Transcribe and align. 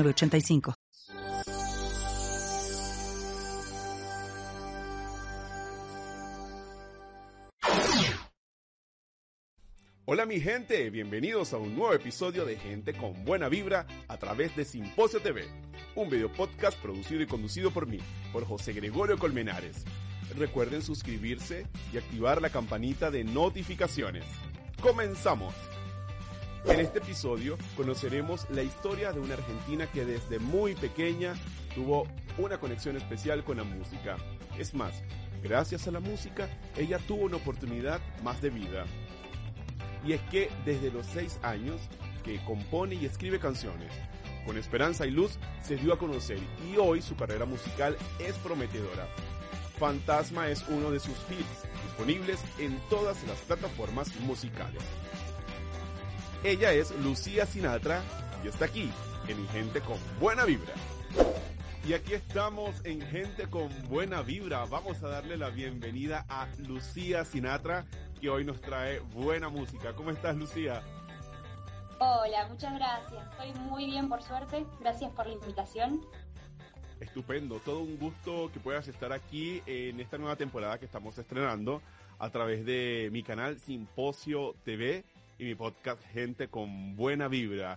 85 0.00 0.74
Hola 10.04 10.26
mi 10.26 10.40
gente, 10.40 10.90
bienvenidos 10.90 11.52
a 11.52 11.58
un 11.58 11.76
nuevo 11.76 11.94
episodio 11.94 12.44
de 12.44 12.56
Gente 12.56 12.92
con 12.92 13.24
Buena 13.24 13.48
Vibra 13.48 13.86
a 14.08 14.16
través 14.16 14.54
de 14.56 14.64
Simposio 14.64 15.20
TV, 15.20 15.44
un 15.94 16.10
video 16.10 16.32
podcast 16.32 16.78
producido 16.80 17.22
y 17.22 17.26
conducido 17.26 17.70
por 17.70 17.86
mí, 17.86 17.98
por 18.32 18.44
José 18.44 18.72
Gregorio 18.72 19.18
Colmenares. 19.18 19.84
Recuerden 20.36 20.82
suscribirse 20.82 21.66
y 21.92 21.98
activar 21.98 22.42
la 22.42 22.50
campanita 22.50 23.10
de 23.10 23.24
notificaciones. 23.24 24.24
¡Comenzamos! 24.80 25.54
En 26.64 26.78
este 26.78 26.98
episodio 26.98 27.58
conoceremos 27.76 28.46
la 28.50 28.62
historia 28.62 29.12
de 29.12 29.18
una 29.18 29.34
argentina 29.34 29.86
que 29.88 30.04
desde 30.04 30.38
muy 30.38 30.74
pequeña 30.74 31.34
tuvo 31.74 32.06
una 32.38 32.58
conexión 32.58 32.96
especial 32.96 33.42
con 33.42 33.56
la 33.56 33.64
música. 33.64 34.16
Es 34.56 34.72
más, 34.72 35.02
gracias 35.42 35.88
a 35.88 35.90
la 35.90 35.98
música, 35.98 36.48
ella 36.76 36.98
tuvo 36.98 37.24
una 37.24 37.38
oportunidad 37.38 38.00
más 38.22 38.40
de 38.40 38.50
vida. 38.50 38.84
Y 40.06 40.12
es 40.12 40.20
que 40.30 40.50
desde 40.64 40.92
los 40.92 41.06
6 41.06 41.40
años 41.42 41.80
que 42.24 42.42
compone 42.44 42.94
y 42.94 43.06
escribe 43.06 43.40
canciones, 43.40 43.92
con 44.46 44.56
esperanza 44.56 45.04
y 45.04 45.10
luz 45.10 45.38
se 45.62 45.76
dio 45.76 45.92
a 45.92 45.98
conocer 45.98 46.38
y 46.72 46.76
hoy 46.76 47.02
su 47.02 47.16
carrera 47.16 47.44
musical 47.44 47.96
es 48.20 48.34
prometedora. 48.36 49.08
Fantasma 49.78 50.48
es 50.48 50.64
uno 50.68 50.92
de 50.92 51.00
sus 51.00 51.16
hits, 51.28 51.64
disponibles 51.84 52.40
en 52.58 52.78
todas 52.88 53.22
las 53.24 53.38
plataformas 53.40 54.14
musicales. 54.20 54.82
Ella 56.44 56.72
es 56.72 56.90
Lucía 56.98 57.46
Sinatra 57.46 58.02
y 58.42 58.48
está 58.48 58.64
aquí 58.64 58.90
en 59.28 59.48
Gente 59.50 59.80
con 59.80 59.96
Buena 60.18 60.44
Vibra. 60.44 60.72
Y 61.86 61.92
aquí 61.92 62.14
estamos 62.14 62.84
en 62.84 63.00
Gente 63.00 63.46
con 63.46 63.70
Buena 63.88 64.22
Vibra. 64.22 64.64
Vamos 64.64 65.00
a 65.04 65.08
darle 65.08 65.36
la 65.36 65.50
bienvenida 65.50 66.26
a 66.28 66.48
Lucía 66.66 67.24
Sinatra, 67.24 67.86
que 68.20 68.28
hoy 68.28 68.44
nos 68.44 68.60
trae 68.60 68.98
buena 69.14 69.50
música. 69.50 69.94
¿Cómo 69.94 70.10
estás, 70.10 70.34
Lucía? 70.34 70.82
Hola, 72.00 72.48
muchas 72.48 72.74
gracias. 72.74 73.24
Estoy 73.30 73.54
muy 73.62 73.86
bien, 73.86 74.08
por 74.08 74.20
suerte. 74.24 74.66
Gracias 74.80 75.12
por 75.12 75.28
la 75.28 75.34
invitación. 75.34 76.04
Estupendo, 76.98 77.60
todo 77.60 77.78
un 77.78 77.96
gusto 77.98 78.50
que 78.52 78.58
puedas 78.58 78.88
estar 78.88 79.12
aquí 79.12 79.62
en 79.64 80.00
esta 80.00 80.18
nueva 80.18 80.34
temporada 80.34 80.76
que 80.76 80.86
estamos 80.86 81.16
estrenando 81.18 81.82
a 82.18 82.30
través 82.30 82.66
de 82.66 83.10
mi 83.12 83.22
canal 83.22 83.60
Simposio 83.60 84.56
TV 84.64 85.04
y 85.42 85.46
mi 85.46 85.54
podcast 85.56 86.00
Gente 86.12 86.46
con 86.46 86.94
Buena 86.94 87.26
Vibra. 87.26 87.76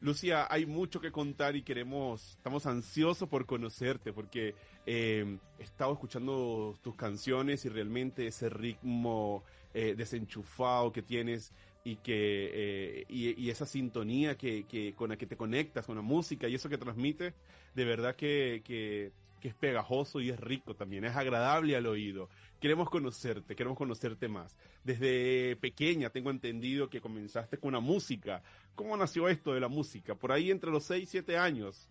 Lucía, 0.00 0.48
hay 0.50 0.66
mucho 0.66 1.00
que 1.00 1.12
contar 1.12 1.54
y 1.54 1.62
queremos, 1.62 2.32
estamos 2.32 2.66
ansiosos 2.66 3.28
por 3.28 3.46
conocerte 3.46 4.12
porque 4.12 4.56
eh, 4.84 5.38
he 5.60 5.62
estado 5.62 5.92
escuchando 5.92 6.76
tus 6.82 6.96
canciones 6.96 7.64
y 7.64 7.68
realmente 7.68 8.26
ese 8.26 8.48
ritmo 8.48 9.44
eh, 9.72 9.94
desenchufado 9.96 10.92
que 10.92 11.02
tienes 11.02 11.52
y 11.84 11.96
que 11.96 12.50
eh, 12.52 13.04
y, 13.08 13.48
esa 13.48 13.64
sintonía 13.64 14.36
que, 14.36 14.64
que, 14.64 14.94
con 14.94 15.10
la 15.10 15.16
que 15.16 15.26
te 15.26 15.36
conectas 15.36 15.86
con 15.86 15.94
la 15.94 16.02
música 16.02 16.48
y 16.48 16.56
eso 16.56 16.68
que 16.68 16.78
transmite, 16.78 17.32
de 17.76 17.84
verdad 17.84 18.16
que, 18.16 19.12
que 19.44 19.50
es 19.50 19.54
pegajoso 19.54 20.20
y 20.22 20.30
es 20.30 20.40
rico 20.40 20.74
también, 20.74 21.04
es 21.04 21.14
agradable 21.14 21.76
al 21.76 21.86
oído 21.86 22.30
queremos 22.64 22.88
conocerte, 22.88 23.54
queremos 23.54 23.76
conocerte 23.76 24.26
más. 24.26 24.56
Desde 24.82 25.54
pequeña 25.56 26.08
tengo 26.08 26.30
entendido 26.30 26.88
que 26.88 26.98
comenzaste 26.98 27.58
con 27.58 27.74
la 27.74 27.80
música. 27.80 28.42
¿Cómo 28.74 28.96
nació 28.96 29.28
esto 29.28 29.52
de 29.52 29.60
la 29.60 29.68
música? 29.68 30.14
Por 30.14 30.32
ahí 30.32 30.50
entre 30.50 30.70
los 30.70 30.84
6, 30.84 31.06
7 31.10 31.36
años. 31.36 31.90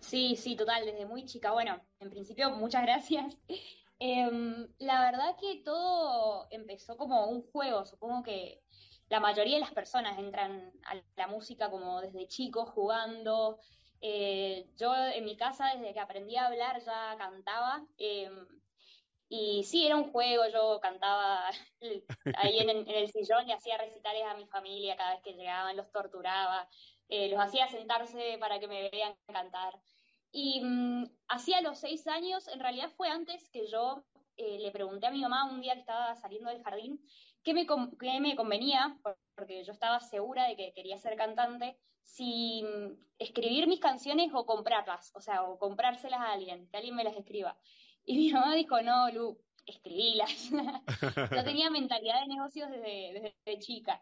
Sí, 0.00 0.34
sí, 0.36 0.56
total, 0.56 0.86
desde 0.86 1.04
muy 1.04 1.26
chica. 1.26 1.52
Bueno, 1.52 1.78
en 2.00 2.08
principio, 2.08 2.52
muchas 2.52 2.84
gracias. 2.84 3.36
Em, 4.00 4.66
la 4.78 5.00
verdad 5.02 5.36
que 5.40 5.62
todo 5.62 6.46
empezó 6.50 6.96
como 6.96 7.26
un 7.26 7.42
juego. 7.42 7.84
Supongo 7.84 8.22
que 8.22 8.62
la 9.08 9.20
mayoría 9.20 9.54
de 9.54 9.60
las 9.60 9.72
personas 9.72 10.18
entran 10.18 10.72
a 10.86 11.00
la 11.16 11.26
música 11.28 11.70
como 11.70 12.00
desde 12.00 12.26
chicos, 12.26 12.70
jugando. 12.70 13.60
Eh, 14.06 14.66
yo 14.76 14.94
en 14.94 15.24
mi 15.24 15.34
casa, 15.34 15.72
desde 15.74 15.94
que 15.94 16.00
aprendí 16.00 16.36
a 16.36 16.46
hablar, 16.46 16.78
ya 16.84 17.16
cantaba. 17.16 17.82
Em, 17.96 18.46
y 19.30 19.64
sí, 19.64 19.86
era 19.86 19.96
un 19.96 20.12
juego, 20.12 20.46
yo 20.52 20.78
cantaba 20.82 21.48
ahí 22.36 22.58
en, 22.58 22.86
el 22.86 23.10
sillón 23.10 23.48
y 23.48 23.52
hacía 23.52 23.78
recitales 23.78 24.24
a 24.24 24.34
mi 24.34 24.46
familia 24.46 24.96
cada 24.96 25.14
vez 25.14 25.22
que 25.22 25.32
llegaban, 25.32 25.78
los 25.78 25.90
torturaba, 25.90 26.68
eh, 27.08 27.30
los 27.30 27.40
hacía 27.40 27.66
sentarse 27.68 28.36
para 28.38 28.60
que 28.60 28.68
me 28.68 28.90
vean 28.90 29.16
cantar. 29.26 29.72
Y 30.30 30.60
mm, 30.62 31.04
hacía 31.28 31.62
los 31.62 31.78
seis 31.78 32.06
años, 32.06 32.46
en 32.48 32.60
realidad 32.60 32.90
fue 32.98 33.08
antes 33.08 33.48
que 33.48 33.66
yo 33.68 34.04
eh, 34.36 34.58
le 34.58 34.70
pregunté 34.70 35.06
a 35.06 35.12
mi 35.12 35.22
mamá 35.22 35.46
un 35.50 35.62
día 35.62 35.74
que 35.74 35.80
estaba 35.80 36.14
saliendo 36.16 36.50
del 36.50 36.62
jardín 36.62 37.00
qué 37.42 37.54
me, 37.54 37.66
qué 37.66 38.20
me 38.20 38.36
convenía, 38.36 38.98
porque 39.34 39.64
yo 39.64 39.72
estaba 39.72 39.98
segura 40.00 40.46
de 40.46 40.56
que 40.56 40.74
quería 40.74 40.98
ser 40.98 41.16
cantante, 41.16 41.78
si 42.04 42.64
escribir 43.18 43.66
mis 43.66 43.80
canciones 43.80 44.30
o 44.32 44.46
comprarlas, 44.46 45.10
o 45.14 45.20
sea, 45.20 45.42
o 45.42 45.58
comprárselas 45.58 46.20
a 46.20 46.32
alguien, 46.32 46.68
que 46.68 46.76
alguien 46.76 46.94
me 46.94 47.04
las 47.04 47.16
escriba. 47.16 47.58
Y 48.04 48.16
mi 48.16 48.32
mamá 48.32 48.54
dijo, 48.54 48.80
no, 48.82 49.10
Lu, 49.10 49.38
escribílas. 49.66 50.50
Yo 51.32 51.44
tenía 51.44 51.70
mentalidad 51.70 52.20
de 52.20 52.28
negocios 52.28 52.70
desde, 52.70 53.58
chica. 53.58 54.00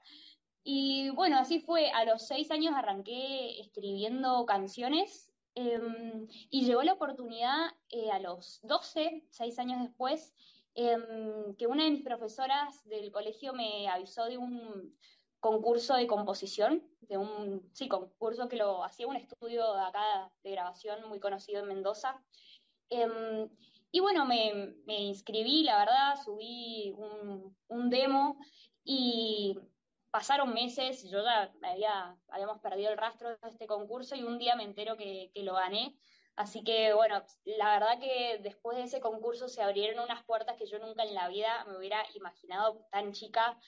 Y 0.64 1.10
bueno, 1.10 1.38
así 1.38 1.60
fue. 1.60 1.90
A 1.90 2.04
los 2.04 2.26
seis 2.26 2.50
años 2.50 2.74
arranqué 2.74 3.60
escribiendo 3.60 4.44
canciones 4.46 5.30
em, 5.54 6.26
y 6.50 6.64
llegó 6.64 6.82
la 6.82 6.94
oportunidad 6.94 7.70
eh, 7.90 8.10
a 8.10 8.18
los 8.18 8.60
doce, 8.62 9.24
seis 9.30 9.58
años 9.58 9.80
después, 9.82 10.34
em, 10.74 11.54
que 11.56 11.66
una 11.66 11.84
de 11.84 11.90
mis 11.90 12.02
profesoras 12.02 12.84
del 12.84 13.10
colegio 13.12 13.52
me 13.52 13.88
avisó 13.88 14.26
de 14.26 14.38
un 14.38 14.96
concurso 15.42 15.96
de 15.96 16.06
composición, 16.06 16.88
de 17.00 17.18
un, 17.18 17.68
sí, 17.72 17.88
concurso 17.88 18.48
que 18.48 18.56
lo 18.56 18.84
hacía 18.84 19.08
un 19.08 19.16
estudio 19.16 19.74
de 19.74 19.82
acá 19.82 20.30
de 20.44 20.52
grabación 20.52 21.08
muy 21.08 21.18
conocido 21.18 21.60
en 21.60 21.66
Mendoza. 21.66 22.22
Em, 22.88 23.50
y 23.90 23.98
bueno, 23.98 24.24
me, 24.24 24.72
inscribí, 24.86 25.64
la 25.64 25.78
verdad, 25.78 26.14
subí 26.24 26.94
un, 27.68 27.90
demo 27.90 28.38
y 28.84 29.58
pasaron 30.12 30.54
meses, 30.54 31.10
yo 31.10 31.24
ya 31.24 31.52
había, 31.62 32.16
habíamos 32.28 32.60
perdido 32.60 32.92
el 32.92 32.98
rastro 32.98 33.30
de 33.30 33.48
este 33.48 33.66
concurso 33.66 34.14
y 34.14 34.22
un 34.22 34.38
día 34.38 34.54
me 34.54 34.62
entero 34.62 34.96
que, 34.96 35.32
lo 35.34 35.54
gané. 35.54 35.96
Así 36.36 36.62
que 36.62 36.94
bueno, 36.94 37.20
la 37.44 37.80
verdad 37.80 37.98
que 37.98 38.38
después 38.42 38.76
de 38.76 38.84
ese 38.84 39.00
concurso 39.00 39.48
se 39.48 39.60
abrieron 39.60 40.04
unas 40.04 40.22
puertas 40.24 40.56
que 40.56 40.66
yo 40.66 40.78
nunca 40.78 41.02
en 41.02 41.14
la 41.14 41.28
vida 41.28 41.64
me 41.64 41.76
hubiera 41.76 42.00
imaginado 42.14 42.86
tan 42.92 43.12
chica 43.12 43.58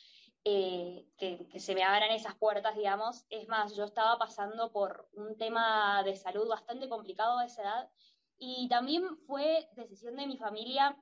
eh, 0.44 1.06
que, 1.16 1.48
se 1.58 1.74
me 1.74 1.82
abran 1.82 2.10
esas 2.10 2.34
puertas, 2.34 2.76
digamos. 2.76 3.24
Es 3.30 3.48
más, 3.48 3.74
yo 3.74 3.84
estaba 3.84 4.18
pasando 4.18 4.70
por 4.72 5.08
un 5.14 5.36
tema 5.36 6.02
de 6.04 6.16
salud 6.16 6.48
bastante 6.48 6.88
complicado 6.88 7.38
a 7.38 7.46
esa 7.46 7.62
edad 7.62 7.90
y 8.38 8.68
también 8.68 9.16
fue 9.26 9.68
decisión 9.72 10.16
de 10.16 10.26
mi 10.26 10.36
familia 10.36 10.96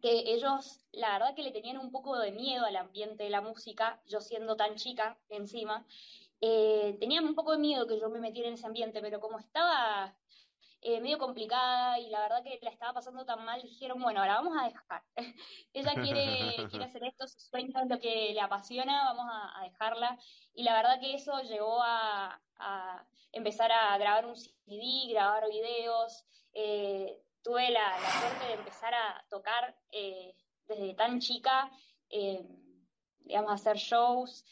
que 0.00 0.32
ellos, 0.32 0.84
la 0.90 1.12
verdad 1.12 1.34
que 1.36 1.44
le 1.44 1.52
tenían 1.52 1.78
un 1.78 1.92
poco 1.92 2.18
de 2.18 2.32
miedo 2.32 2.64
al 2.64 2.74
ambiente 2.74 3.22
de 3.22 3.30
la 3.30 3.40
música, 3.40 4.02
yo 4.06 4.20
siendo 4.20 4.56
tan 4.56 4.74
chica 4.74 5.16
encima, 5.28 5.86
eh, 6.40 6.96
tenían 6.98 7.24
un 7.24 7.36
poco 7.36 7.52
de 7.52 7.58
miedo 7.58 7.86
que 7.86 8.00
yo 8.00 8.10
me 8.10 8.18
metiera 8.18 8.48
en 8.48 8.54
ese 8.54 8.66
ambiente, 8.66 9.00
pero 9.00 9.20
como 9.20 9.38
estaba 9.38 10.16
eh, 10.84 11.00
medio 11.00 11.16
complicada 11.16 11.96
y 12.00 12.10
la 12.10 12.22
verdad 12.22 12.42
que 12.42 12.58
la 12.60 12.70
estaba 12.70 12.92
pasando 12.92 13.24
tan 13.24 13.44
mal, 13.44 13.62
dijeron, 13.62 14.02
bueno, 14.02 14.18
ahora 14.18 14.34
vamos 14.34 14.58
a 14.60 14.64
dejar. 14.64 15.02
Ella 15.72 15.94
quiere, 15.94 16.68
quiere 16.68 16.84
hacer 16.84 17.04
esto, 17.04 17.28
su 17.28 17.38
sueño 17.38 17.70
es 17.80 17.88
lo 17.88 18.00
que 18.00 18.32
le 18.34 18.40
apasiona, 18.40 19.04
vamos 19.14 19.26
a, 19.32 19.62
dejarla. 19.62 20.18
Y 20.54 20.64
la 20.64 20.74
verdad 20.74 20.98
que 20.98 21.14
eso 21.14 21.40
llegó 21.42 21.80
a, 21.84 22.40
empezar 23.30 23.70
a 23.70 23.96
grabar 23.96 24.26
un 24.26 24.36
CD, 24.36 25.12
grabar 25.12 25.48
videos, 25.48 26.24
eh, 26.52 27.16
tuve 27.44 27.70
la, 27.70 27.96
suerte 28.20 28.46
de 28.46 28.54
empezar 28.54 28.92
a 28.92 29.24
tocar 29.30 29.76
eh, 29.92 30.34
desde 30.66 30.94
tan 30.94 31.20
chica, 31.20 31.70
digamos, 32.08 33.52
hacer 33.52 33.76
shows. 33.76 34.44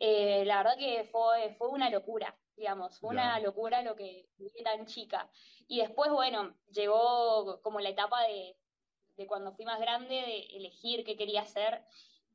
La 0.00 0.58
verdad 0.58 0.76
que 0.78 1.04
fue, 1.10 1.54
fue 1.58 1.68
una 1.68 1.90
locura. 1.90 2.36
digamos, 2.56 2.98
fue 3.00 3.10
una 3.10 3.38
locura 3.40 3.82
lo 3.82 3.96
que 3.96 4.28
vi 4.38 4.50
tan 4.62 4.86
chica. 4.86 5.30
Y 5.66 5.80
después, 5.80 6.10
bueno, 6.10 6.54
llegó 6.70 7.60
como 7.62 7.80
la 7.80 7.88
etapa 7.88 8.22
de, 8.22 8.56
de 9.16 9.26
cuando 9.26 9.52
fui 9.52 9.64
más 9.64 9.80
grande, 9.80 10.14
de 10.14 10.56
elegir 10.56 11.04
qué 11.04 11.16
quería 11.16 11.42
hacer. 11.42 11.82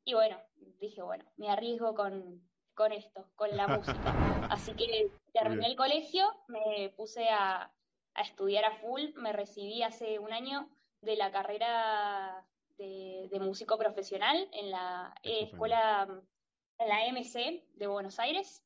Y 0.04 0.14
bueno, 0.14 0.40
dije, 0.80 1.02
bueno, 1.02 1.24
me 1.36 1.50
arriesgo 1.50 1.94
con, 1.94 2.42
con 2.74 2.92
esto, 2.92 3.26
con 3.36 3.54
la 3.56 3.68
música. 3.68 3.94
Así 4.50 4.74
que 4.74 5.10
terminé 5.32 5.66
el 5.66 5.76
colegio, 5.76 6.24
me 6.48 6.90
puse 6.96 7.28
a, 7.28 7.72
a, 8.14 8.22
estudiar 8.22 8.64
a 8.64 8.76
full, 8.78 9.12
me 9.16 9.32
recibí 9.32 9.82
hace 9.82 10.18
un 10.18 10.32
año 10.32 10.68
de 11.02 11.16
la 11.16 11.30
carrera 11.30 12.46
de, 12.78 13.28
de 13.30 13.40
músico 13.40 13.76
profesional 13.78 14.48
en 14.52 14.70
la 14.70 15.14
escuela, 15.22 16.08
en 16.80 16.88
la 16.88 17.06
MC 17.12 17.62
de 17.74 17.86
Buenos 17.86 18.18
Aires. 18.18 18.64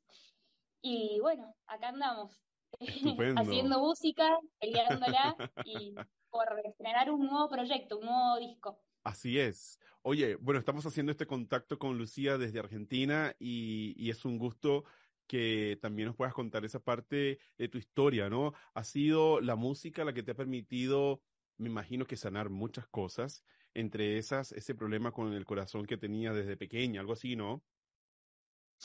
Y 0.81 1.19
bueno, 1.21 1.55
acá 1.67 1.89
andamos, 1.89 2.41
haciendo 3.37 3.81
música, 3.81 4.39
peleándola 4.61 5.37
y 5.65 5.95
por 6.31 6.47
estrenar 6.65 7.11
un 7.11 7.27
nuevo 7.27 7.49
proyecto, 7.49 7.99
un 7.99 8.07
nuevo 8.07 8.39
disco. 8.39 8.81
Así 9.03 9.39
es. 9.39 9.81
Oye, 10.03 10.37
bueno, 10.37 10.59
estamos 10.59 10.87
haciendo 10.87 11.13
este 11.13 11.27
contacto 11.27 11.79
con 11.79 11.99
Lucía 11.99 12.39
desde 12.39 12.61
Argentina 12.61 13.35
y, 13.39 13.95
y, 13.97 14.11
es 14.11 14.25
un 14.25 14.39
gusto 14.39 14.85
que 15.27 15.79
también 15.81 16.07
nos 16.07 16.17
puedas 16.17 16.35
contar 16.35 16.65
esa 16.65 16.81
parte 16.81 17.39
de 17.59 17.69
tu 17.69 17.79
historia, 17.79 18.29
¿no? 18.29 18.53
Ha 18.75 18.85
sido 18.85 19.41
la 19.41 19.57
música 19.57 20.05
la 20.05 20.13
que 20.13 20.23
te 20.23 20.33
ha 20.33 20.37
permitido, 20.37 21.23
me 21.57 21.69
imagino 21.69 22.07
que 22.07 22.17
sanar 22.17 22.51
muchas 22.51 22.87
cosas, 22.89 23.45
entre 23.73 24.19
esas, 24.19 24.53
ese 24.53 24.75
problema 24.75 25.13
con 25.13 25.33
el 25.33 25.45
corazón 25.45 25.87
que 25.87 25.97
tenía 25.97 26.33
desde 26.33 26.57
pequeña, 26.57 27.01
algo 27.01 27.15
así, 27.15 27.37
¿no? 27.37 27.63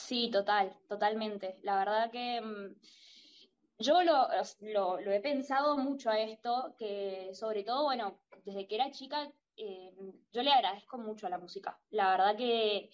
Sí, 0.06 0.30
total, 0.30 0.72
totalmente. 0.88 1.58
La 1.62 1.76
verdad 1.76 2.10
que 2.10 2.40
mm, 2.40 2.74
yo 3.78 4.02
lo, 4.02 4.28
lo, 4.60 5.12
he 5.12 5.20
pensado 5.20 5.76
mucho 5.76 6.10
a 6.10 6.18
esto, 6.18 6.74
que 6.78 7.30
sobre 7.34 7.62
todo, 7.62 7.84
bueno, 7.84 8.18
desde 8.44 8.66
que 8.66 8.74
era 8.76 8.90
chica, 8.90 9.30
eh, 9.56 9.92
yo 10.32 10.42
le 10.42 10.50
agradezco 10.50 10.98
mucho 10.98 11.26
a 11.26 11.30
la 11.30 11.38
música. 11.38 11.78
La 11.90 12.10
verdad 12.10 12.36
que 12.36 12.90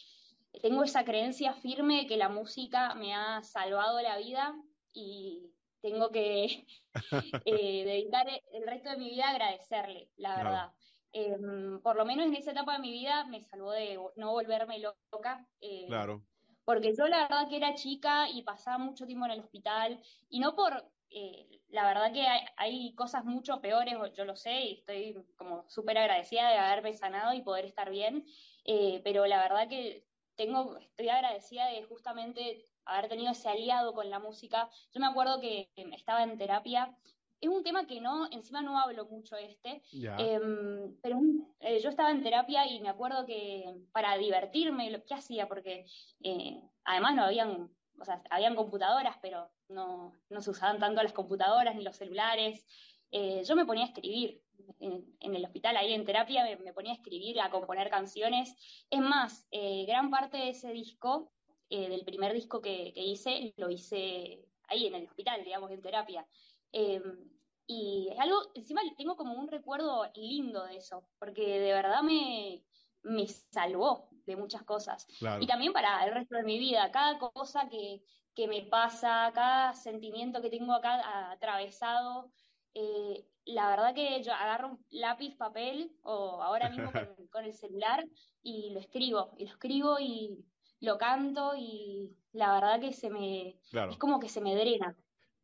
tengo 0.61 0.83
esa 0.83 1.05
creencia 1.05 1.55
firme 1.55 2.07
que 2.07 2.17
la 2.17 2.29
música 2.29 2.95
me 2.95 3.15
ha 3.15 3.43
salvado 3.43 4.03
la 4.03 4.19
vida 4.19 4.55
y 4.93 5.53
tengo 5.81 6.11
que 6.11 6.67
eh, 7.47 7.85
dedicar 7.85 8.27
el 8.53 8.67
resto 8.67 8.91
de 8.91 8.97
mi 8.99 9.11
vida 9.11 9.29
a 9.29 9.31
agradecerle, 9.31 10.11
la 10.17 10.37
verdad. 10.37 10.73
Em, 11.13 11.81
por 11.81 11.97
lo 11.97 12.05
menos 12.05 12.27
en 12.27 12.35
esa 12.35 12.51
etapa 12.51 12.75
de 12.75 12.81
mi 12.81 12.91
vida 12.91 13.25
me 13.27 13.43
salvó 13.43 13.73
de 13.73 13.99
no 14.17 14.33
volverme 14.33 14.81
loca. 14.81 15.49
Eh, 15.61 15.87
claro 15.87 16.23
porque 16.67 16.95
yo 16.97 17.07
la 17.07 17.23
verdad 17.23 17.49
que 17.49 17.57
era 17.57 17.75
chica 17.75 18.29
y 18.29 18.43
pasaba 18.43 18.77
mucho 18.77 19.07
tiempo 19.07 19.25
en 19.25 19.31
el 19.31 19.41
hospital, 19.41 20.03
y 20.29 20.41
no 20.41 20.57
por, 20.57 20.85
eh, 21.11 21.63
la 21.69 21.87
verdad 21.87 22.13
que 22.13 22.27
hay, 22.57 22.93
cosas 22.95 23.25
mucho 23.25 23.61
peores, 23.61 23.95
yo 24.17 24.25
lo 24.25 24.35
sé, 24.35 24.61
y 24.63 24.73
estoy 24.75 25.15
como 25.37 25.65
súper 25.69 25.97
agradecida 25.97 26.51
de 26.51 26.59
haberme 26.59 26.93
sanado 26.93 27.33
y 27.35 27.43
poder 27.43 27.65
estar 27.67 27.89
bien, 27.89 28.27
eh, 28.65 29.01
pero 29.05 29.27
la 29.27 29.41
verdad 29.41 29.69
que 29.69 30.05
tengo, 30.35 30.77
estoy 30.79 31.09
agradecida 31.09 31.69
de 31.69 31.85
justamente 31.85 32.65
haber 32.85 33.09
tenido 33.09 33.31
ese 33.31 33.49
aliado 33.49 33.95
con 33.95 34.11
la 34.11 34.19
música. 34.19 34.69
Yo 34.93 35.01
me 35.01 35.07
acuerdo 35.07 35.41
que 35.41 35.71
estaba 35.77 36.25
en 36.25 36.37
terapia 36.37 36.97
es 37.41 37.49
un 37.49 37.63
tema 37.63 37.87
que 37.87 38.01
no, 38.01 38.29
encima 38.31 38.63
no 38.63 38.79
hablo 38.79 39.07
mucho 39.07 39.37
este, 39.37 39.83
em, 39.93 40.97
pero 41.03 41.21
eh, 41.61 41.81
yo 41.81 41.91
estaba 41.91 42.11
en 42.11 42.23
terapia 42.23 42.67
y 42.67 42.81
me 42.81 42.89
acuerdo 42.89 43.27
que 43.27 43.75
para 43.93 44.17
divertirme, 44.17 44.91
lo 44.91 45.05
que 45.05 45.15
hacía, 45.15 45.47
porque 45.47 45.87
eh, 46.23 46.61
además 46.85 47.15
no 47.15 47.25
habían, 47.25 47.71
o 47.99 48.05
sea, 48.05 48.23
habían 48.31 48.55
computadoras, 48.55 49.17
pero 49.21 49.51
no, 49.69 50.13
no 50.31 50.41
se 50.41 50.51
usaban 50.51 50.79
tanto 50.79 51.03
las 51.03 51.13
computadoras 51.13 51.75
ni 51.77 51.83
los 51.83 51.97
celulares. 51.97 52.67
Eh, 53.11 53.43
yo 53.45 53.55
me 53.55 53.67
ponía 53.67 53.85
a 53.85 53.89
escribir 53.89 54.43
en, 54.81 55.35
el 55.35 55.45
hospital, 55.45 55.77
ahí 55.77 55.93
en 55.93 56.05
terapia, 56.05 56.45
me, 56.45 56.73
ponía 56.73 56.93
a 56.93 56.97
escribir, 56.97 57.41
a 57.41 57.51
componer 57.51 57.91
canciones. 57.91 58.55
Es 58.91 59.01
más, 59.01 59.47
gran 59.87 60.11
parte 60.11 60.39
de 60.39 60.51
ese 60.51 60.73
disco, 60.73 61.31
del 61.69 62.05
primer 62.05 62.33
disco 62.33 62.61
que, 62.61 62.93
que 62.95 63.03
hice, 63.03 63.53
lo 63.57 63.71
hice 63.71 64.45
ahí 64.69 64.87
en 64.87 64.95
el 64.95 65.05
hospital, 65.05 65.45
digamos, 65.45 65.71
en 65.71 65.83
terapia. 65.83 66.27
Em, 66.73 67.31
y 67.67 68.09
es 68.13 68.21
algo, 68.21 68.39
encima 68.55 68.83
tengo 68.97 69.17
como 69.17 69.35
un 69.35 69.49
recuerdo 69.49 70.05
lindo 70.15 70.65
de 70.65 70.77
eso, 70.77 71.09
porque 71.19 71.61
de 71.61 71.73
verdad 71.73 72.03
me, 72.03 72.63
me 73.03 73.27
salvó 73.27 74.09
de 74.27 74.37
muchas 74.37 74.63
cosas. 74.63 75.07
Y 75.41 75.47
también 75.47 75.73
para 75.73 76.05
el 76.05 76.15
resto 76.15 76.37
de 76.37 76.43
mi 76.43 76.59
vida, 76.59 76.91
cada 76.91 77.19
cosa 77.19 77.69
que, 77.69 78.03
que 78.35 78.47
me 78.49 78.63
pasa, 78.63 79.31
cada 79.35 79.73
sentimiento 79.73 80.43
que 80.43 80.51
tengo 80.51 80.73
acá 80.73 81.31
atravesado, 81.31 82.31
eh, 82.75 83.27
la 83.47 83.71
verdad 83.71 83.95
que 83.95 84.23
yo 84.23 84.33
agarro 84.33 84.73
un 84.73 84.85
lápiz, 84.91 85.35
papel 85.37 85.97
o 86.03 86.43
ahora 86.43 86.69
mismo 86.69 86.91
con, 87.31 87.45
el 87.45 87.55
celular 87.55 88.05
y 88.43 88.71
lo 88.75 88.81
escribo, 88.81 89.33
y 89.39 89.45
lo 89.47 89.51
escribo 89.51 89.99
y 89.99 90.45
lo 90.81 90.99
canto 90.99 91.55
y 91.57 92.15
la 92.33 92.53
verdad 92.53 92.81
que 92.81 92.93
se 92.93 93.09
me, 93.09 93.59
es 93.91 93.97
como 93.99 94.21
que 94.21 94.29
se 94.29 94.41
me 94.41 94.55
drena. 94.55 94.97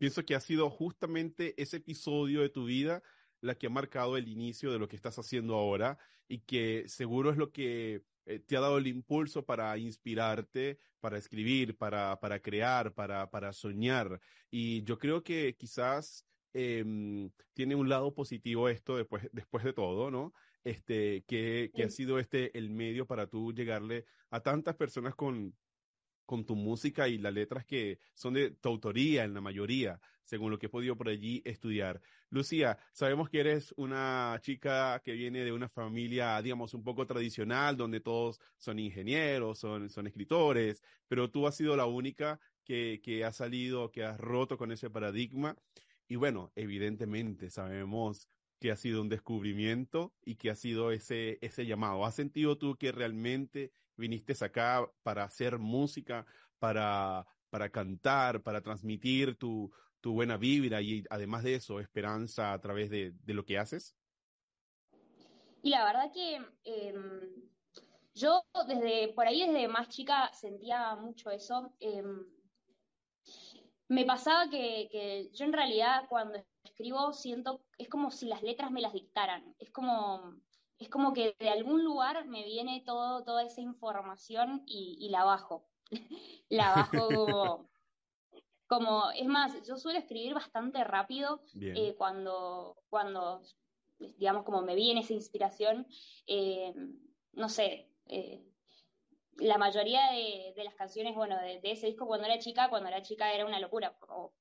Pienso 0.02 0.24
que 0.24 0.34
ha 0.34 0.40
sido 0.40 0.68
justamente 0.68 1.54
ese 1.62 1.76
episodio 1.76 2.40
de 2.40 2.48
tu 2.48 2.64
vida 2.64 3.04
la 3.40 3.54
que 3.54 3.68
ha 3.68 3.70
marcado 3.70 4.16
el 4.16 4.26
inicio 4.26 4.72
de 4.72 4.80
lo 4.80 4.88
que 4.88 4.96
estás 4.96 5.16
haciendo 5.16 5.54
ahora 5.54 5.96
y 6.26 6.40
que 6.40 6.88
seguro 6.88 7.30
es 7.30 7.36
lo 7.36 7.52
que 7.52 8.02
eh, 8.26 8.40
te 8.40 8.56
ha 8.56 8.60
dado 8.60 8.78
el 8.78 8.88
impulso 8.88 9.44
para 9.44 9.78
inspirarte, 9.78 10.80
para 10.98 11.18
escribir, 11.18 11.76
para, 11.76 12.18
para 12.18 12.40
crear, 12.40 12.92
para, 12.94 13.30
para 13.30 13.52
soñar. 13.52 14.20
Y 14.50 14.82
yo 14.82 14.98
creo 14.98 15.22
que 15.22 15.54
quizás 15.54 16.26
em, 16.52 17.30
tiene 17.54 17.76
un 17.76 17.88
lado 17.88 18.12
positivo 18.12 18.68
esto 18.68 18.96
después, 18.96 19.28
después 19.30 19.62
de 19.62 19.72
todo, 19.72 20.10
¿no? 20.10 20.34
Este, 20.64 21.22
que, 21.28 21.70
que 21.72 21.84
ha 21.84 21.90
sido 21.90 22.18
este 22.18 22.58
el 22.58 22.70
medio 22.70 23.06
para 23.06 23.28
tú 23.28 23.52
llegarle 23.52 24.04
a 24.30 24.40
tantas 24.40 24.74
personas 24.74 25.14
con, 25.14 25.54
con 26.26 26.44
tu 26.44 26.56
música 26.56 27.08
y 27.08 27.18
las 27.18 27.32
letras 27.32 27.64
que 27.64 27.98
son 28.14 28.34
de 28.34 28.50
tu 28.50 28.68
autoría 28.68 29.24
en 29.24 29.34
la 29.34 29.40
mayoría, 29.40 30.00
según 30.24 30.50
lo 30.50 30.58
que 30.58 30.66
he 30.66 30.70
podido 30.70 30.96
por 30.96 31.08
allí 31.08 31.42
estudiar. 31.44 32.00
Lucía, 32.30 32.78
sabemos 32.92 33.28
que 33.28 33.40
eres 33.40 33.74
una 33.76 34.38
chica 34.40 35.00
que 35.04 35.12
viene 35.12 35.44
de 35.44 35.52
una 35.52 35.68
familia, 35.68 36.40
digamos, 36.40 36.74
un 36.74 36.82
poco 36.82 37.06
tradicional, 37.06 37.76
donde 37.76 38.00
todos 38.00 38.40
son 38.56 38.78
ingenieros, 38.78 39.58
son, 39.58 39.90
son 39.90 40.06
escritores, 40.06 40.82
pero 41.08 41.30
tú 41.30 41.46
has 41.46 41.56
sido 41.56 41.76
la 41.76 41.86
única 41.86 42.40
que, 42.64 43.00
que 43.02 43.24
ha 43.24 43.32
salido, 43.32 43.90
que 43.90 44.04
has 44.04 44.18
roto 44.18 44.56
con 44.56 44.72
ese 44.72 44.88
paradigma. 44.90 45.56
Y 46.08 46.16
bueno, 46.16 46.52
evidentemente 46.54 47.50
sabemos 47.50 48.28
que 48.62 48.70
ha 48.70 48.76
sido 48.76 49.02
un 49.02 49.08
descubrimiento 49.08 50.14
y 50.24 50.36
que 50.36 50.48
ha 50.48 50.54
sido 50.54 50.92
ese, 50.92 51.38
ese 51.40 51.66
llamado. 51.66 52.06
¿Has 52.06 52.14
sentido 52.14 52.56
tú 52.56 52.76
que 52.76 52.92
realmente 52.92 53.72
viniste 54.02 54.34
acá 54.44 54.84
para 55.02 55.22
hacer 55.22 55.58
música, 55.58 56.26
para, 56.58 57.24
para 57.50 57.70
cantar, 57.70 58.42
para 58.42 58.60
transmitir 58.60 59.36
tu, 59.36 59.72
tu 60.00 60.12
buena 60.12 60.36
vibra 60.36 60.82
y 60.82 61.04
además 61.08 61.44
de 61.44 61.54
eso, 61.54 61.80
esperanza 61.80 62.52
a 62.52 62.60
través 62.60 62.90
de, 62.90 63.12
de 63.22 63.34
lo 63.34 63.44
que 63.44 63.58
haces? 63.58 63.96
Y 65.62 65.70
la 65.70 65.84
verdad 65.84 66.12
que 66.12 66.40
em, 66.64 67.50
yo 68.14 68.44
desde, 68.66 69.12
por 69.14 69.26
ahí 69.26 69.46
desde 69.46 69.68
más 69.68 69.88
chica 69.88 70.30
sentía 70.34 70.96
mucho 70.96 71.30
eso. 71.30 71.72
Em, 71.78 72.26
me 73.88 74.04
pasaba 74.04 74.50
que, 74.50 74.88
que, 74.90 75.30
yo 75.32 75.44
en 75.44 75.52
realidad 75.52 76.06
cuando 76.08 76.44
escribo 76.64 77.12
siento, 77.12 77.64
es 77.78 77.88
como 77.88 78.10
si 78.10 78.26
las 78.26 78.42
letras 78.42 78.70
me 78.72 78.80
las 78.80 78.92
dictaran, 78.92 79.54
es 79.58 79.70
como, 79.70 80.40
es 80.82 80.88
como 80.88 81.12
que 81.12 81.36
de 81.38 81.48
algún 81.48 81.84
lugar 81.84 82.26
me 82.26 82.44
viene 82.44 82.82
todo, 82.84 83.22
toda 83.22 83.44
esa 83.44 83.60
información 83.60 84.62
y, 84.66 85.08
la 85.10 85.24
bajo. 85.24 85.64
la 86.48 86.74
bajo 86.74 87.08
como, 87.08 87.70
como, 88.66 89.10
es 89.12 89.26
más, 89.26 89.66
yo 89.66 89.76
suelo 89.76 89.98
escribir 89.98 90.34
bastante 90.34 90.82
rápido 90.82 91.42
eh, 91.60 91.94
cuando, 91.96 92.76
cuando, 92.88 93.42
digamos, 93.98 94.44
como 94.44 94.62
me 94.62 94.74
viene 94.74 95.00
esa 95.00 95.14
inspiración, 95.14 95.86
eh, 96.26 96.74
no 97.32 97.48
sé, 97.48 97.88
eh, 98.08 98.44
la 99.36 99.56
mayoría 99.56 100.10
de, 100.10 100.64
las 100.64 100.74
canciones, 100.74 101.14
bueno, 101.14 101.36
de, 101.38 101.60
ese 101.62 101.86
disco 101.86 102.06
cuando 102.06 102.26
era 102.26 102.38
chica, 102.38 102.68
cuando 102.68 102.88
era 102.88 103.02
chica 103.02 103.32
era 103.32 103.46
una 103.46 103.60
locura, 103.60 103.96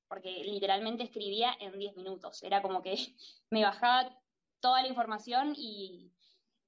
porque 0.08 0.42
literalmente 0.44 1.04
escribía 1.04 1.54
en 1.60 1.78
10 1.78 1.96
minutos, 1.96 2.42
era 2.42 2.62
como 2.62 2.82
que 2.82 2.94
me 3.50 3.62
bajaba 3.62 4.10
toda 4.60 4.80
la 4.80 4.88
información 4.88 5.54
y, 5.56 6.12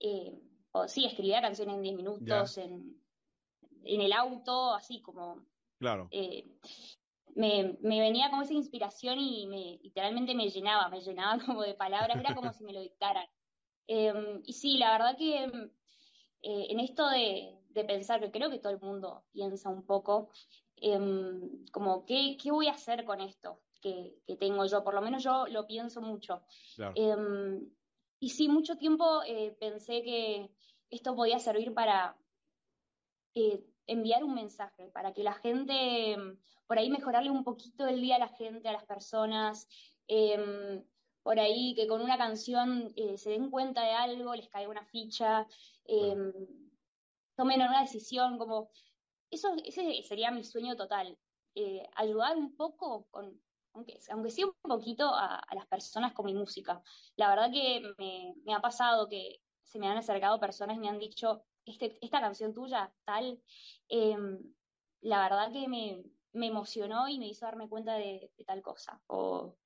eh, 0.01 0.41
o 0.73 0.89
sí, 0.89 1.05
escribía 1.05 1.41
canciones 1.41 1.77
en 1.77 1.83
10 1.83 1.97
minutos, 1.97 2.59
en, 2.59 3.01
en, 3.85 4.01
el 4.01 4.13
auto, 4.13 4.75
así 4.75 5.01
como... 5.01 5.47
Claro. 5.79 6.09
Eh, 6.11 6.47
me, 7.37 7.77
me, 7.81 8.01
venía 8.01 8.31
como 8.31 8.43
esa 8.43 8.55
inspiración 8.55 9.19
y 9.19 9.47
me, 9.47 9.79
literalmente 9.83 10.35
me 10.35 10.49
llenaba, 10.49 10.89
me 10.89 11.01
llenaba 11.01 11.39
como 11.45 11.63
de 11.63 11.75
palabras, 11.75 12.19
era 12.19 12.35
como 12.35 12.53
si 12.53 12.65
me 12.65 12.73
lo 12.73 12.81
dictaran. 12.81 13.27
Em, 13.87 14.43
y 14.45 14.53
sí, 14.53 14.79
la 14.79 14.93
verdad 14.93 15.17
que 15.17 15.45
eh, 16.43 16.67
en 16.71 16.81
esto 16.81 17.09
de, 17.09 17.59
de 17.71 17.85
pensar, 17.85 18.21
que 18.21 18.31
creo 18.31 18.51
que 18.51 18.59
todo 18.59 18.73
el 18.73 18.81
mundo 18.81 19.25
piensa 19.33 19.69
un 19.69 19.85
poco, 19.85 20.31
em, 20.77 21.65
como, 21.73 22.05
¿qué, 22.07 22.37
¿qué, 22.41 22.51
voy 22.51 22.69
a 22.69 22.73
hacer 22.73 23.05
con 23.05 23.21
esto 23.21 23.61
que, 23.81 24.17
que, 24.27 24.37
tengo 24.37 24.65
yo? 24.65 24.83
Por 24.83 24.95
lo 24.95 25.03
menos 25.03 25.23
yo 25.23 25.47
lo 25.49 25.67
pienso 25.67 26.01
mucho. 26.01 26.43
Em, 26.95 27.61
y 28.25 28.31
sí, 28.31 28.49
mucho 28.49 28.79
tiempo 28.79 29.23
eh, 29.27 29.55
pensé 29.61 30.03
que 30.03 30.51
esto 30.89 31.15
podía 31.15 31.39
servir 31.39 31.75
para 31.75 32.17
eh, 33.35 33.63
enviar 33.87 34.25
un 34.25 34.35
mensaje, 34.35 34.89
para 34.89 35.13
que 35.13 35.23
la 35.23 35.35
gente, 35.35 36.17
por 36.67 36.79
ahí 36.79 36.89
mejorarle 36.89 37.31
un 37.31 37.45
poquito 37.45 37.87
el 37.87 38.01
día 38.01 38.17
a 38.17 38.21
la 38.21 38.29
gente, 38.29 38.67
a 38.67 38.73
las 38.73 38.87
personas, 38.87 39.69
em, 40.07 40.83
por 41.23 41.39
ahí 41.39 41.75
que 41.75 41.87
con 41.87 42.01
una 42.01 42.17
canción 42.17 42.95
eh, 42.97 43.19
se 43.19 43.29
den 43.29 43.51
cuenta 43.51 43.83
de 43.83 43.93
algo, 43.93 44.35
les 44.35 44.49
caiga 44.49 44.71
una 44.71 44.87
ficha, 44.87 45.47
em, 45.85 46.33
tomen 47.37 47.61
una 47.61 47.83
decisión, 47.83 48.39
como 48.39 48.71
eso 49.31 49.55
ese 49.67 50.03
sería 50.03 50.31
mi 50.31 50.45
sueño 50.45 50.77
total, 50.77 51.19
ayudar 51.95 52.39
un 52.39 52.57
poco 52.57 53.07
con, 53.11 53.39
aunque, 53.75 53.99
aunque 54.11 54.31
sea 54.31 54.47
un 54.47 54.53
poquito 54.63 55.11
a, 55.13 55.43
las 55.53 55.67
personas 55.67 56.13
con 56.13 56.27
mi 56.27 56.35
música. 56.35 56.83
La 57.17 57.29
verdad 57.29 57.51
que 57.53 57.83
me, 57.99 58.35
me 58.45 58.55
ha 58.55 58.61
pasado 58.61 59.09
que 59.09 59.41
se 59.65 59.79
me 59.79 59.89
han 59.89 59.97
acercado 59.97 60.41
personas 60.41 60.77
y 60.77 60.81
me 60.81 60.89
han 60.89 60.99
dicho, 60.99 61.45
este, 61.65 61.99
esta 62.01 62.21
canción 62.21 62.55
tuya, 62.55 62.93
tal, 63.05 63.41
em, 63.89 64.39
la 65.01 65.23
verdad 65.23 65.53
que 65.53 65.67
me, 65.69 66.03
me, 66.33 66.47
emocionó 66.47 67.09
y 67.09 67.19
me 67.19 67.29
hizo 67.29 67.47
darme 67.47 67.69
cuenta 67.69 67.95
de, 67.95 68.31
tal 68.47 68.63
cosa, 68.63 69.01
o 69.07 69.57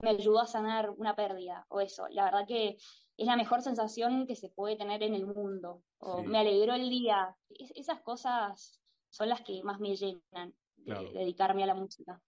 me 0.00 0.10
ayudó 0.10 0.40
a 0.40 0.46
sanar 0.46 0.90
una 0.90 1.14
pérdida, 1.14 1.66
o 1.68 1.80
eso. 1.80 2.08
La 2.10 2.24
verdad 2.24 2.46
que 2.46 2.76
es 3.16 3.26
la 3.26 3.36
mejor 3.36 3.62
sensación 3.62 4.26
que 4.26 4.36
se 4.36 4.48
puede 4.48 4.76
tener 4.76 5.02
en 5.02 5.14
el 5.14 5.26
mundo, 5.26 5.82
o 5.98 6.22
me 6.22 6.38
alegró 6.38 6.74
el 6.74 6.90
día. 6.90 7.36
esas 7.48 8.00
cosas 8.02 8.80
son 9.10 9.28
las 9.28 9.42
que 9.42 9.62
más 9.62 9.78
me 9.78 9.96
llenan 9.96 10.54
de 10.76 11.10
dedicarme 11.12 11.62
a 11.62 11.66
la 11.66 11.74
música. 11.74 12.20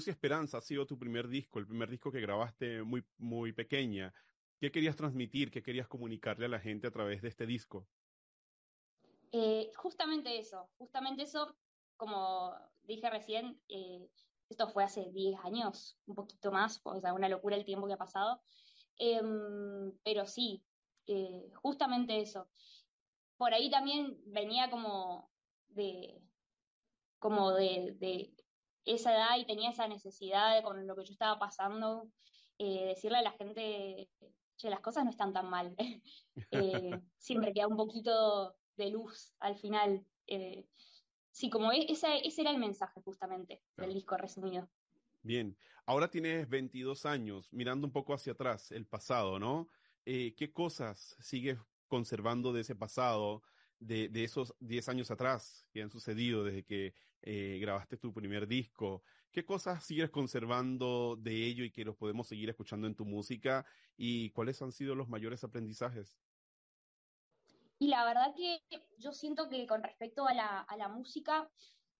Luz 0.00 0.06
y 0.06 0.12
Esperanza 0.12 0.56
ha 0.56 0.62
sido 0.62 0.86
tu 0.86 0.98
primer 0.98 1.28
disco, 1.28 1.58
el 1.58 1.66
primer 1.66 1.90
disco 1.90 2.10
que 2.10 2.22
grabaste 2.22 2.82
muy, 2.82 3.04
muy 3.18 3.52
pequeña. 3.52 4.14
¿Qué 4.58 4.72
querías 4.72 4.96
transmitir? 4.96 5.50
¿Qué 5.50 5.62
querías 5.62 5.88
comunicarle 5.88 6.46
a 6.46 6.48
la 6.48 6.58
gente 6.58 6.86
a 6.86 6.90
través 6.90 7.20
de 7.20 7.28
este 7.28 7.44
disco? 7.44 7.86
Eh, 9.30 9.70
justamente 9.76 10.38
eso, 10.38 10.70
justamente 10.78 11.24
eso, 11.24 11.54
como 11.98 12.56
dije 12.84 13.10
recién, 13.10 13.60
eh, 13.68 14.08
esto 14.48 14.70
fue 14.70 14.84
hace 14.84 15.10
10 15.12 15.38
años, 15.44 15.98
un 16.06 16.14
poquito 16.14 16.50
más, 16.50 16.80
o 16.82 16.98
sea, 16.98 17.12
una 17.12 17.28
locura 17.28 17.56
el 17.56 17.66
tiempo 17.66 17.86
que 17.86 17.92
ha 17.92 17.98
pasado. 17.98 18.40
Em, 18.96 19.92
pero 20.02 20.24
sí, 20.24 20.64
eh, 21.08 21.50
justamente 21.56 22.22
eso. 22.22 22.48
Por 23.36 23.52
ahí 23.52 23.70
también 23.70 24.16
venía 24.24 24.70
como 24.70 25.30
de, 25.68 26.22
como 27.18 27.52
de, 27.52 28.32
esa 28.84 29.12
edad 29.12 29.38
y 29.38 29.46
tenía 29.46 29.70
esa 29.70 29.88
necesidad 29.88 30.62
con 30.62 30.86
lo 30.86 30.96
que 30.96 31.04
yo 31.04 31.12
estaba 31.12 31.38
pasando, 31.38 32.10
eh, 32.58 32.86
decirle 32.86 33.18
a 33.18 33.22
la 33.22 33.32
gente, 33.32 34.08
che, 34.56 34.70
las 34.70 34.80
cosas 34.80 35.04
no 35.04 35.10
están 35.10 35.32
tan 35.32 35.48
mal. 35.48 35.74
eh, 36.50 37.00
siempre 37.18 37.52
queda 37.52 37.68
un 37.68 37.76
poquito 37.76 38.54
de 38.76 38.90
luz 38.90 39.34
al 39.40 39.56
final. 39.56 40.04
Eh, 40.26 40.66
sí, 41.30 41.50
como 41.50 41.72
e, 41.72 41.90
ese, 41.90 42.26
ese 42.26 42.42
era 42.42 42.50
el 42.50 42.58
mensaje 42.58 43.00
justamente 43.02 43.62
del 43.76 43.94
disco 43.94 44.16
resumido. 44.16 44.68
Bien, 45.22 45.56
ahora 45.86 46.10
tienes 46.10 46.48
22 46.48 47.04
años, 47.06 47.52
mirando 47.52 47.86
un 47.86 47.92
poco 47.92 48.14
hacia 48.14 48.32
atrás, 48.32 48.70
el 48.72 48.86
pasado, 48.86 49.38
¿no? 49.38 49.68
¿Qué 50.04 50.50
cosas 50.52 51.14
sigues 51.20 51.58
conservando 51.86 52.52
de 52.52 52.62
ese 52.62 52.74
pasado? 52.74 53.42
De, 53.80 54.24
esos 54.24 54.54
10 54.60 54.88
años 54.88 55.10
atrás 55.10 55.66
que 55.72 55.82
han 55.82 55.90
sucedido 55.90 56.44
desde 56.44 56.64
que 56.64 56.94
eh, 57.22 57.58
grabaste 57.60 57.96
tu 57.96 58.12
primer 58.12 58.46
disco? 58.46 59.02
¿Qué 59.32 59.44
cosas 59.44 59.84
sigues 59.84 60.10
conservando 60.10 61.16
de 61.16 61.46
ello 61.46 61.64
y 61.64 61.70
que 61.70 61.84
los 61.84 61.96
podemos 61.96 62.28
seguir 62.28 62.50
escuchando 62.50 62.86
en 62.86 62.94
tu 62.94 63.04
música? 63.04 63.64
¿Y 63.96 64.30
cuáles 64.30 64.60
han 64.62 64.72
sido 64.72 64.94
los 64.94 65.08
mayores 65.08 65.42
aprendizajes? 65.44 66.18
Y 67.78 67.88
la 67.88 68.04
verdad 68.04 68.34
que 68.36 68.60
yo 68.98 69.12
siento 69.12 69.48
que 69.48 69.66
con 69.66 69.82
respecto 69.82 70.26
a 70.26 70.34
la, 70.34 70.60
a 70.60 70.76
la 70.76 70.88
música, 70.88 71.50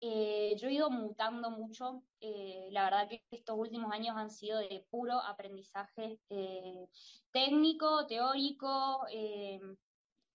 eh, 0.03 0.55
yo 0.59 0.69
he 0.69 0.75
ido 0.75 0.91
mutando 0.91 1.51
mucho. 1.51 2.03
Eh, 2.21 2.69
la 2.73 2.85
verdad 2.85 3.09
que 3.09 3.25
estos 3.31 3.57
últimos 3.57 3.91
años 3.93 4.17
han 4.17 4.31
sido 4.31 4.59
de 4.59 4.85
puro 4.91 5.19
aprendizaje 5.21 6.19
técnico, 7.31 8.07
teórico, 8.07 9.07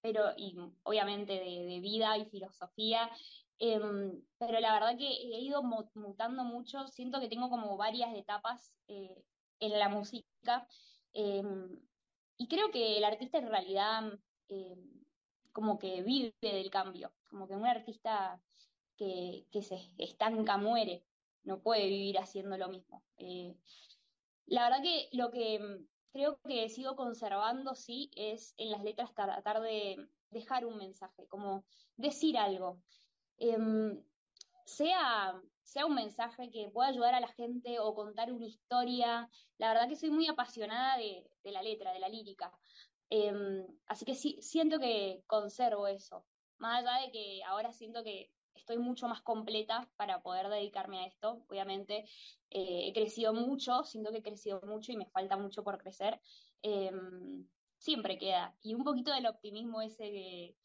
pero 0.06 0.34
y 0.38 0.56
obviamente 0.84 1.34
de, 1.34 1.80
vida 1.82 2.16
y 2.16 2.26
filosofía, 2.26 3.10
em, 3.58 4.22
pero 4.38 4.60
la 4.60 4.74
verdad 4.74 4.96
que 5.00 5.08
he 5.08 5.40
ido 5.42 5.64
mutando 5.64 6.44
mucho, 6.44 6.88
siento 6.90 7.20
que 7.20 7.28
tengo 7.28 7.50
como 7.50 7.76
varias 7.76 8.14
etapas 8.14 8.72
eh, 8.88 9.24
en 9.60 9.80
la 9.80 9.90
música 9.90 10.68
em, 11.14 11.80
y 12.38 12.48
creo 12.48 12.70
que 12.70 12.98
el 12.98 13.04
artista 13.04 13.40
en 13.40 13.50
realidad 13.50 14.14
em, 14.50 15.04
como 15.52 15.80
que 15.80 16.04
vive 16.04 16.36
del 16.40 16.70
cambio, 16.70 17.12
como 17.28 17.48
que 17.48 17.56
un 17.56 17.66
artista 17.66 18.40
que, 18.96 19.48
que 19.52 19.64
se 19.64 19.90
estanca 19.98 20.58
muere, 20.58 21.04
no 21.46 21.62
puede 21.62 21.88
vivir 21.88 22.20
haciendo 22.20 22.58
lo 22.58 22.70
mismo. 22.70 23.04
Eh, 23.18 23.56
la 24.46 24.66
verdad 24.66 24.84
que 24.84 25.10
lo 25.14 25.32
que 25.32 25.88
creo 26.16 26.40
que 26.48 26.70
sigo 26.70 26.96
conservando, 26.96 27.76
sí, 27.76 28.10
es 28.16 28.54
en 28.56 28.72
las 28.72 28.82
letras 28.82 29.14
tratar 29.14 29.60
de 29.60 29.98
dejar 30.32 30.66
un 30.66 30.78
mensaje, 30.78 31.28
como 31.28 31.66
decir 31.98 32.38
algo. 32.38 32.80
Em, 33.38 34.02
sea, 34.64 35.38
sea 35.64 35.86
un 35.86 35.96
mensaje 35.96 36.50
que 36.52 36.70
pueda 36.70 36.88
ayudar 36.88 37.16
a 37.16 37.20
la 37.20 37.28
gente 37.28 37.80
o 37.82 37.94
contar 37.94 38.32
una 38.32 38.46
historia. 38.46 39.30
La 39.58 39.74
verdad 39.74 39.90
que 39.90 39.98
soy 39.98 40.10
muy 40.10 40.26
apasionada 40.30 40.96
de, 40.96 41.30
la 41.52 41.62
letra, 41.62 41.92
de 41.92 42.00
la 42.00 42.08
lírica. 42.08 42.50
Em, 43.10 43.68
así 43.88 44.06
que 44.06 44.16
sí, 44.16 44.38
siento 44.42 44.80
que 44.80 45.22
conservo 45.28 45.86
eso. 45.86 46.26
Más 46.60 46.80
allá 46.86 47.06
de 47.06 47.12
que 47.12 47.44
ahora 47.44 47.74
siento 47.74 48.06
que 48.06 48.32
estoy 48.56 48.78
mucho 48.78 49.08
más 49.08 49.22
completa 49.22 49.88
para 49.96 50.22
poder 50.22 50.50
dedicarme 50.50 51.00
a 51.00 51.08
esto. 51.08 51.44
Obviamente 51.48 52.06
eh, 52.50 52.88
he 52.88 52.94
crecido 52.94 53.34
mucho, 53.34 53.84
siento 53.84 54.12
que 54.12 54.20
he 54.20 54.24
crecido 54.24 54.62
mucho 54.62 54.92
y 54.92 54.98
me 54.98 55.06
falta 55.08 55.38
mucho 55.38 55.64
por 55.64 55.78
crecer. 55.78 56.20
Em, 56.62 57.48
siempre 57.78 58.18
queda. 58.18 58.56
Y 58.62 58.74
un 58.74 58.84
poquito 58.84 59.14
del 59.14 59.28
optimismo 59.28 59.82
ese 59.82 60.04
que 60.04 60.56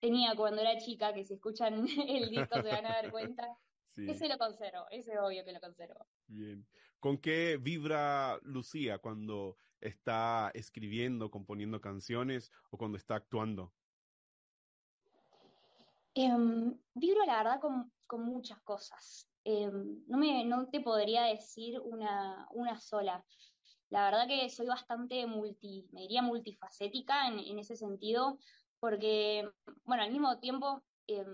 tenía 0.00 0.34
cuando 0.34 0.62
era 0.62 0.78
chica, 0.78 1.12
que 1.12 1.24
si 1.24 1.34
escuchan 1.34 1.84
el 2.08 2.30
disco 2.30 2.62
se 2.62 2.68
van 2.68 2.86
a 2.86 2.94
dar 2.94 3.10
cuenta. 3.10 3.48
Ese 3.94 4.26
lo 4.26 4.38
conservo, 4.38 4.86
ese 4.90 5.18
obvio 5.18 5.44
que 5.44 5.52
lo 5.52 5.60
conservo. 5.60 6.06
Bien. 6.26 6.66
¿Con 6.98 7.18
qué 7.18 7.58
vibra 7.60 8.38
Lucía 8.42 8.96
cuando 8.96 9.58
está 9.82 10.50
escribiendo, 10.54 11.30
componiendo 11.30 11.78
canciones 11.78 12.50
o 12.70 12.78
cuando 12.78 12.96
está 12.96 13.16
actuando? 13.16 13.74
Eh, 16.14 16.30
vibro 16.94 17.24
la 17.24 17.38
verdad 17.38 17.60
con, 17.60 17.92
con 18.06 18.24
muchas 18.24 18.60
cosas. 18.62 19.28
Eh, 19.44 19.70
no, 19.70 20.18
me, 20.18 20.44
no 20.44 20.68
te 20.68 20.80
podría 20.80 21.24
decir 21.24 21.80
una, 21.80 22.46
una 22.52 22.78
sola. 22.78 23.24
La 23.88 24.04
verdad 24.04 24.26
que 24.26 24.48
soy 24.48 24.66
bastante 24.66 25.26
multi, 25.26 25.88
me 25.92 26.02
diría 26.02 26.22
multifacética 26.22 27.28
en, 27.28 27.38
en 27.38 27.58
ese 27.58 27.76
sentido, 27.76 28.38
porque, 28.80 29.48
bueno, 29.84 30.02
al 30.02 30.10
mismo 30.10 30.38
tiempo, 30.38 30.82
eh, 31.06 31.24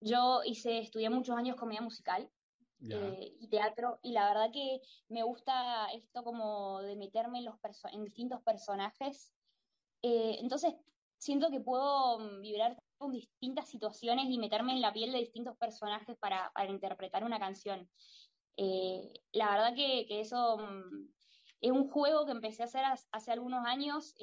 yo 0.00 0.40
hice, 0.44 0.78
estudié 0.78 1.10
muchos 1.10 1.36
años 1.36 1.56
comedia 1.56 1.82
musical, 1.82 2.30
eh, 2.88 3.36
y 3.38 3.48
teatro, 3.48 3.98
y 4.02 4.12
la 4.12 4.28
verdad 4.28 4.50
que 4.52 4.80
me 5.08 5.22
gusta 5.22 5.86
esto 5.92 6.24
como 6.24 6.80
de 6.80 6.96
meterme 6.96 7.40
en, 7.40 7.44
los 7.44 7.56
en 7.92 8.04
distintos 8.04 8.42
personajes. 8.42 9.34
Eh, 10.00 10.38
entonces, 10.40 10.74
siento 11.18 11.50
que 11.50 11.60
puedo 11.60 12.18
mm, 12.18 12.40
vibrar 12.40 12.82
con 13.00 13.12
distintas 13.12 13.66
situaciones 13.66 14.26
y 14.28 14.38
meterme 14.38 14.72
en 14.72 14.82
la 14.82 14.92
piel 14.92 15.10
de 15.10 15.20
distintos 15.20 15.56
personajes 15.56 16.18
para, 16.18 16.52
interpretar 16.68 17.24
una 17.24 17.38
canción. 17.38 17.88
Eh, 18.58 19.10
la 19.32 19.52
verdad 19.52 19.74
que, 19.74 20.06
eso 20.20 20.58
mm, 20.58 21.08
es 21.62 21.70
un 21.72 21.88
juego 21.88 22.26
que 22.26 22.32
empecé 22.32 22.62
a 22.62 22.66
hacer 22.66 22.84
hace 23.10 23.32
algunos 23.32 23.64
años, 23.66 24.14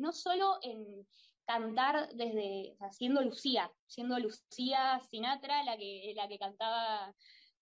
no 0.00 0.12
solo 0.12 0.58
en 0.62 1.06
cantar 1.44 2.08
desde, 2.14 2.76
o 2.80 2.90
siendo 2.90 3.22
Lucía, 3.22 3.70
siendo 3.86 4.18
Lucía 4.18 4.98
Sinatra, 5.08 5.62
la 5.62 5.76
que, 5.76 6.12
la 6.16 6.26
que 6.26 6.38
cantaba 6.38 7.14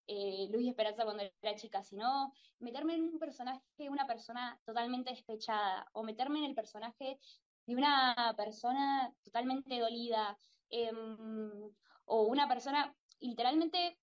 eh, 0.06 0.48
Luis 0.50 0.68
Esperanza 0.68 1.04
cuando 1.04 1.22
era 1.42 1.54
chica, 1.54 1.82
sino 1.82 2.32
meterme 2.60 2.94
en 2.94 3.02
un 3.02 3.18
personaje 3.18 3.60
de 3.76 3.90
una 3.90 4.06
persona 4.06 4.58
totalmente 4.64 5.10
despechada 5.10 5.86
o 5.92 6.02
meterme 6.02 6.38
en 6.38 6.46
el 6.46 6.54
personaje 6.54 7.18
de 7.66 7.76
una 7.76 8.34
persona 8.36 9.12
totalmente 9.22 9.78
dolida 9.78 10.38
em, 10.72 11.70
o 12.06 12.22
una 12.22 12.48
persona, 12.48 12.94
literalmente, 13.20 13.98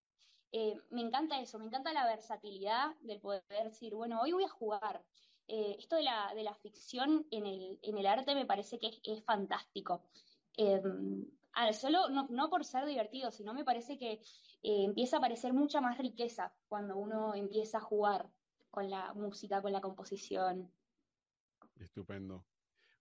eh, 0.52 0.78
me 0.92 1.02
encanta 1.02 1.40
eso, 1.42 1.60
me 1.60 1.66
encanta 1.66 1.92
la 1.92 2.06
versatilidad 2.06 2.96
del 3.02 3.20
poder 3.20 3.44
decir, 3.66 3.94
bueno, 3.94 4.22
hoy 4.22 4.32
voy 4.32 4.46
a 4.46 4.50
jugar. 4.50 5.04
Eh, 5.48 5.76
esto 5.80 5.96
de 5.96 6.04
la, 6.04 6.32
de 6.36 6.44
la 6.44 6.54
ficción 6.54 7.26
en 7.32 7.46
el, 7.48 7.80
en 7.82 7.98
el 7.98 8.06
arte 8.06 8.36
me 8.36 8.46
parece 8.46 8.80
que 8.80 9.02
es, 9.04 9.24
fantástico. 9.26 10.04
Em, 10.56 11.26
solo 11.74 12.10
no, 12.10 12.28
no, 12.30 12.50
por 12.50 12.64
ser 12.64 12.86
divertido, 12.86 13.32
sino 13.32 13.54
me 13.54 13.66
parece 13.66 13.98
que 13.98 14.12
eh, 14.12 14.84
empieza 14.84 15.18
a 15.18 15.20
aparecer 15.20 15.54
mucha 15.54 15.82
más 15.82 15.98
riqueza 15.98 16.54
cuando 16.68 16.98
uno 16.98 17.34
empieza 17.34 17.80
a 17.80 17.82
jugar 17.82 18.30
con 18.70 18.90
la 18.90 19.14
música, 19.16 19.62
con 19.62 19.72
la 19.72 19.82
composición. 19.82 20.72
Estupendo. 21.80 22.46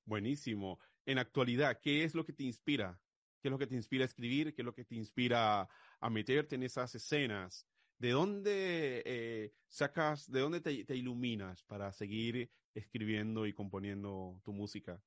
Buenísimo. 0.06 0.78
En 1.04 1.18
actualidad, 1.18 1.80
¿qué 1.82 2.04
es 2.04 2.14
lo 2.14 2.24
que 2.24 2.32
te 2.32 2.44
inspira? 2.44 2.98
¿Qué 3.40 3.48
es 3.48 3.52
lo 3.52 3.58
que 3.58 3.66
te 3.66 3.74
inspira 3.74 4.04
a 4.04 4.06
escribir? 4.06 4.54
¿Qué 4.54 4.62
es 4.62 4.66
lo 4.66 4.74
que 4.74 4.84
te 4.84 4.94
inspira 4.94 5.68
a 6.00 6.10
meterte 6.10 6.56
en 6.56 6.62
esas 6.62 6.94
escenas? 6.94 7.66
¿De 7.98 8.10
dónde 8.10 9.02
eh, 9.04 9.52
sacas, 9.66 10.30
de 10.30 10.40
dónde 10.40 10.60
te, 10.60 10.84
te, 10.84 10.96
iluminas 10.96 11.62
para 11.64 11.92
seguir 11.92 12.50
escribiendo 12.74 13.46
y 13.46 13.52
componiendo 13.52 14.40
tu 14.44 14.52
música? 14.52 15.00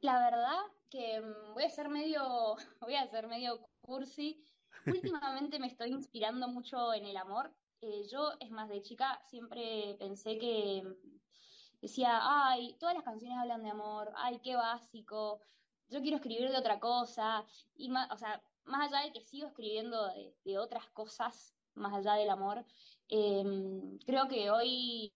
La 0.00 0.18
verdad 0.18 0.60
que 0.90 1.20
mm, 1.20 1.54
voy 1.54 1.64
a 1.64 1.70
ser 1.70 1.88
medio, 1.88 2.22
voy 2.80 2.94
a 2.94 3.06
ser 3.08 3.26
medio 3.26 3.60
cursi, 3.80 4.44
Últimamente 4.86 5.58
me 5.58 5.66
estoy 5.66 5.90
inspirando 5.90 6.48
mucho 6.48 6.94
en 6.94 7.06
el 7.06 7.16
amor. 7.16 7.52
Eh, 7.80 8.06
yo, 8.10 8.32
es 8.40 8.50
más, 8.50 8.68
de 8.68 8.82
chica 8.82 9.20
siempre 9.28 9.96
pensé 9.98 10.38
que 10.38 10.82
decía, 11.80 12.20
ay, 12.22 12.76
todas 12.78 12.94
las 12.94 13.04
canciones 13.04 13.36
hablan 13.38 13.62
de 13.62 13.70
amor, 13.70 14.12
ay, 14.16 14.40
qué 14.42 14.56
básico, 14.56 15.40
yo 15.88 16.00
quiero 16.02 16.16
escribir 16.16 16.50
de 16.50 16.56
otra 16.58 16.80
cosa, 16.80 17.44
y 17.76 17.88
más, 17.88 18.10
o 18.10 18.16
sea, 18.16 18.42
más 18.64 18.92
allá 18.92 19.04
de 19.04 19.12
que 19.12 19.20
sigo 19.20 19.48
escribiendo 19.48 20.08
de, 20.44 20.58
otras 20.58 20.86
cosas, 20.90 21.54
más 21.74 21.94
allá 21.94 22.14
del 22.14 22.30
amor, 22.30 22.64
em, 23.08 23.98
creo 24.00 24.28
que 24.28 24.50
hoy, 24.50 25.12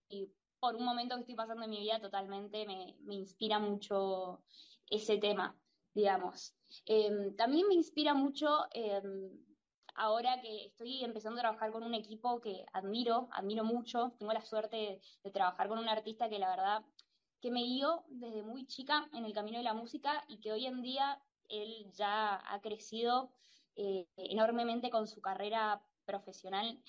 por 0.59 0.75
un 0.75 0.85
momento 0.85 1.15
que 1.15 1.21
estoy 1.21 1.35
pasando 1.35 1.63
en 1.65 1.71
mi 1.71 1.79
vida, 1.79 1.99
totalmente 1.99 2.65
me, 2.65 2.95
me 3.01 3.15
inspira 3.15 3.59
mucho 3.59 4.41
ese 4.89 5.17
tema, 5.17 5.55
digamos. 5.93 6.53
Em, 6.85 7.35
también 7.35 7.67
me 7.67 7.73
inspira 7.73 8.13
mucho 8.13 8.65
em, 8.73 9.31
ahora 9.95 10.41
que 10.41 10.65
estoy 10.65 11.03
empezando 11.03 11.39
a 11.39 11.43
trabajar 11.43 11.71
con 11.71 11.83
un 11.83 11.93
equipo 11.93 12.41
que 12.41 12.65
admiro, 12.73 13.27
admiro 13.31 13.63
mucho, 13.63 14.13
tengo 14.17 14.33
la 14.33 14.41
suerte 14.41 15.01
de, 15.23 15.31
trabajar 15.31 15.67
con 15.67 15.79
un 15.79 15.89
artista 15.89 16.29
que 16.29 16.39
la 16.39 16.49
verdad 16.49 16.83
que 17.41 17.51
me 17.51 17.63
guió 17.63 18.03
desde 18.09 18.43
muy 18.43 18.65
chica 18.65 19.09
en 19.13 19.25
el 19.25 19.33
camino 19.33 19.57
de 19.57 19.63
la 19.63 19.73
música 19.73 20.23
y 20.27 20.39
que 20.39 20.51
hoy 20.51 20.65
en 20.65 20.81
día 20.81 21.19
él 21.49 21.91
ya 21.93 22.41
ha 22.53 22.61
crecido 22.61 23.31
eh, 23.75 24.07
enormemente 24.15 24.89
con 24.89 25.07
su 25.07 25.21
carrera 25.21 25.81
profesional, 26.05 26.79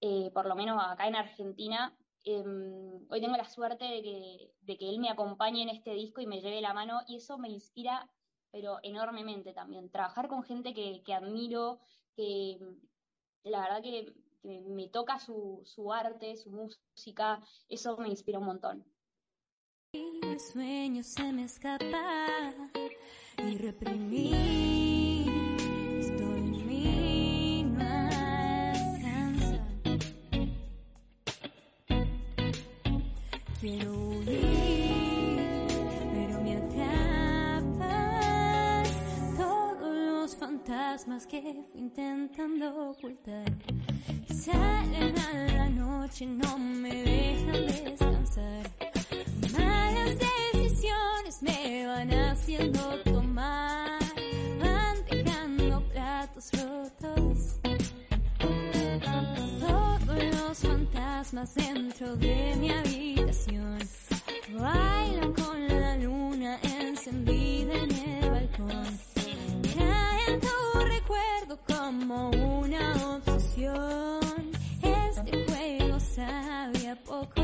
eh, 0.00 0.30
por 0.32 0.46
lo 0.46 0.54
menos 0.54 0.82
acá 0.82 1.08
en 1.08 1.16
Argentina. 1.16 1.96
Em, 2.24 3.06
hoy 3.08 3.20
tengo 3.20 3.36
la 3.36 3.48
suerte 3.48 3.84
de 3.84 4.02
que, 4.02 4.54
de 4.62 4.78
que 4.78 4.88
él 4.88 4.98
me 4.98 5.10
acompañe 5.10 5.62
en 5.62 5.68
este 5.70 5.92
disco 5.92 6.20
y 6.20 6.26
me 6.26 6.40
lleve 6.40 6.60
la 6.60 6.74
mano 6.74 7.00
y 7.06 7.16
eso 7.16 7.38
me 7.38 7.48
inspira 7.48 8.10
pero 8.56 8.78
enormemente 8.82 9.52
también. 9.52 9.90
Trabajar 9.90 10.28
con 10.28 10.42
gente 10.42 10.72
que, 10.72 11.02
que 11.04 11.12
admiro, 11.12 11.78
que 12.14 12.58
la 13.44 13.60
verdad 13.60 13.82
que, 13.82 14.14
me 14.42 14.88
toca 14.88 15.18
su, 15.18 15.60
su, 15.64 15.92
arte, 15.92 16.36
su 16.36 16.50
música, 16.50 17.42
eso 17.68 17.98
me 17.98 18.08
inspira 18.08 18.38
un 18.38 18.46
montón. 18.46 18.84
El 20.22 20.38
sueño 20.40 21.02
se 21.02 21.32
me 21.32 21.44
escapa 21.44 22.52
y 23.38 23.56
reprimí. 23.56 25.24
Estoy 25.98 26.38
en 26.38 26.66
mí, 26.66 27.64
no 27.72 27.84
alcanza. 28.94 29.58
Quiero 33.60 33.92
huir, 33.92 35.66
pero 36.14 36.40
me 36.42 36.56
atrapan 36.56 38.04
todos 39.36 39.94
los 39.96 40.36
fantasmas 40.36 41.26
que 41.26 41.64
intentando 41.74 42.90
ocultar. 42.90 43.50
Salen 44.34 45.18
a 45.18 45.32
la 45.54 45.68
noche, 45.70 46.26
no 46.26 46.58
me 46.58 46.94
dejan 47.02 47.66
descansar. 47.66 48.05
Fantasmas 61.36 61.54
dentro 61.54 62.16
de 62.16 62.56
mi 62.56 62.70
habitación 62.70 63.78
bailan 64.58 65.32
con 65.34 65.68
la 65.68 65.96
luna 65.96 66.58
encendida 66.62 67.74
en 67.74 67.92
el 67.92 68.30
balcón. 68.30 68.98
Traen 69.74 70.40
tu 70.40 70.78
recuerdo 70.84 71.58
como 71.66 72.30
una 72.30 73.16
obsesión. 73.16 74.50
Este 74.82 75.44
juego 75.46 76.00
sabe 76.00 76.88
a 76.88 76.96
poco. 77.04 77.42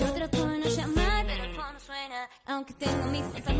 Yo 0.00 0.12
trato 0.12 0.46
de 0.48 0.58
no 0.58 0.66
llamar, 0.66 1.26
pero 1.26 1.44
el 1.44 1.54
fondo 1.54 1.80
suena. 1.80 2.28
Aunque 2.46 2.74
tengo 2.74 3.06
mis 3.06 3.22
fantasmas, 3.22 3.51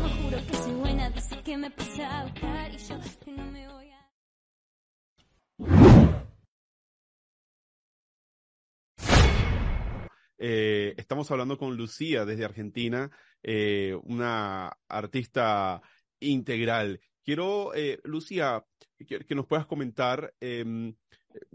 Eh, 10.45 10.93
estamos 10.97 11.31
hablando 11.31 11.57
con 11.57 11.77
Lucía 11.77 12.25
desde 12.25 12.43
Argentina, 12.43 13.09
eh, 13.41 13.97
una 14.03 14.77
artista 14.89 15.81
integral. 16.19 16.99
Quiero, 17.23 17.73
eh, 17.73 18.01
Lucía, 18.03 18.65
que, 19.07 19.35
nos 19.35 19.47
puedas 19.47 19.65
comentar, 19.65 20.33
eh, 20.41 20.93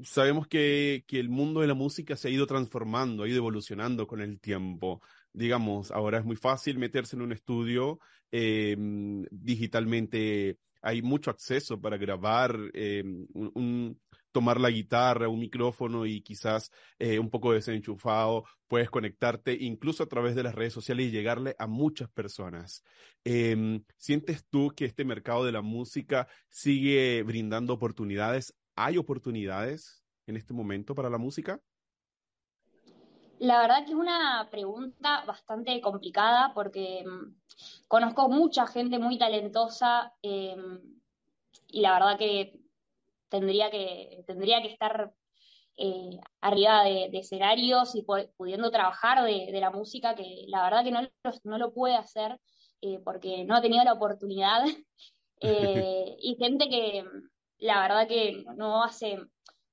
sabemos 0.02 0.48
que, 0.48 1.04
que, 1.06 1.20
el 1.20 1.28
mundo 1.28 1.60
de 1.60 1.66
la 1.66 1.74
música 1.74 2.16
se 2.16 2.28
ha 2.28 2.30
ido 2.30 2.46
transformando, 2.46 3.24
ha 3.24 3.28
ido 3.28 3.36
evolucionando 3.36 4.06
con 4.06 4.22
el 4.22 4.40
tiempo. 4.40 5.02
Digamos, 5.34 5.90
ahora 5.90 6.20
es 6.20 6.24
muy 6.24 6.36
fácil 6.36 6.78
meterse 6.78 7.14
en 7.14 7.20
un 7.20 7.32
estudio 7.32 8.00
eh, 8.32 8.74
digitalmente. 9.30 10.56
Hay 10.80 11.02
mucho 11.02 11.30
acceso 11.30 11.78
para 11.78 11.98
grabar 11.98 12.56
un, 12.56 13.50
un 13.54 14.00
tomar 14.38 14.60
la 14.60 14.70
guitarra, 14.70 15.28
un 15.28 15.40
micrófono 15.40 16.06
y 16.06 16.20
quizás 16.20 16.70
eh, 16.96 17.18
un 17.18 17.28
poco 17.28 17.52
desenchufado, 17.52 18.44
puedes 18.68 18.88
conectarte 18.88 19.52
incluso 19.52 20.04
a 20.04 20.06
través 20.06 20.36
de 20.36 20.44
las 20.44 20.54
redes 20.54 20.72
sociales 20.72 21.06
y 21.06 21.10
llegarle 21.10 21.56
a 21.58 21.66
muchas 21.66 22.08
personas. 22.08 22.84
Eh, 23.24 23.82
¿Sientes 23.96 24.46
tú 24.48 24.70
que 24.76 24.84
este 24.84 25.04
mercado 25.04 25.44
de 25.44 25.50
la 25.50 25.60
música 25.60 26.28
sigue 26.48 27.24
brindando 27.24 27.72
oportunidades? 27.72 28.54
¿Hay 28.76 28.96
oportunidades 28.96 30.04
en 30.28 30.36
este 30.36 30.54
momento 30.54 30.94
para 30.94 31.10
la 31.10 31.18
música? 31.18 31.60
La 33.40 33.60
verdad 33.60 33.84
que 33.84 33.90
es 33.90 33.96
una 33.96 34.46
pregunta 34.52 35.24
bastante 35.26 35.80
complicada 35.80 36.54
porque 36.54 37.02
mmm, 37.04 37.34
conozco 37.88 38.28
mucha 38.28 38.68
gente 38.68 39.00
muy 39.00 39.18
talentosa 39.18 40.12
eh, 40.22 40.54
y 41.66 41.80
la 41.80 41.94
verdad 41.94 42.16
que 42.16 42.67
tendría 43.28 43.70
que, 43.70 44.22
tendría 44.26 44.62
que 44.62 44.68
estar 44.68 45.12
eh, 45.76 46.18
arriba 46.40 46.84
de, 46.84 47.08
de, 47.10 47.18
escenarios 47.18 47.94
y 47.94 48.04
pudiendo 48.36 48.70
trabajar 48.70 49.24
de, 49.24 49.50
de, 49.52 49.60
la 49.60 49.70
música, 49.70 50.14
que 50.14 50.44
la 50.48 50.62
verdad 50.64 50.84
que 50.84 50.90
no 50.90 51.02
lo, 51.02 51.10
no 51.44 51.58
lo 51.58 51.72
puede 51.72 51.96
hacer 51.96 52.38
eh, 52.80 53.00
porque 53.04 53.44
no 53.44 53.56
ha 53.56 53.62
tenido 53.62 53.84
la 53.84 53.92
oportunidad. 53.92 54.64
eh, 55.40 56.16
y 56.20 56.36
gente 56.36 56.68
que 56.68 57.04
la 57.58 57.80
verdad 57.82 58.08
que 58.08 58.44
no 58.56 58.82
hace, 58.82 59.18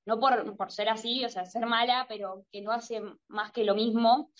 no 0.04 0.20
por, 0.20 0.56
por 0.56 0.70
ser 0.70 0.88
así, 0.88 1.24
o 1.24 1.28
sea, 1.28 1.44
ser 1.46 1.66
mala, 1.66 2.06
pero 2.08 2.44
que 2.52 2.62
no 2.62 2.72
hace 2.72 3.02
más 3.28 3.52
que 3.52 3.64
lo 3.64 3.74
mismo 3.74 4.30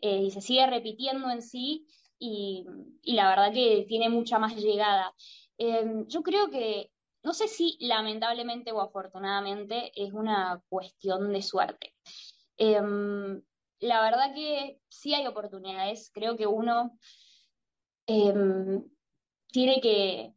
y 0.00 0.30
se 0.30 0.40
sigue 0.40 0.66
repitiendo 0.66 1.30
en 1.30 1.42
sí 1.42 1.86
y, 2.18 2.66
y, 3.02 3.14
la 3.14 3.28
verdad 3.28 3.52
que 3.52 3.84
tiene 3.88 4.08
mucha 4.08 4.38
más 4.38 4.56
llegada. 4.56 5.12
Eh, 5.58 6.04
yo 6.06 6.22
creo 6.22 6.50
que, 6.50 6.90
no 7.26 7.34
sé 7.34 7.48
si 7.48 7.76
lamentablemente 7.80 8.70
o 8.70 8.80
afortunadamente 8.80 9.90
es 9.96 10.12
una 10.12 10.62
cuestión 10.68 11.32
de 11.32 11.42
suerte. 11.42 11.92
Eh, 12.56 12.80
la 13.80 14.00
verdad 14.00 14.32
que 14.32 14.78
sí 14.88 15.12
hay 15.12 15.26
oportunidades, 15.26 16.12
creo 16.14 16.36
que 16.36 16.46
uno 16.46 16.96
tiene 18.06 19.80
que 19.80 20.32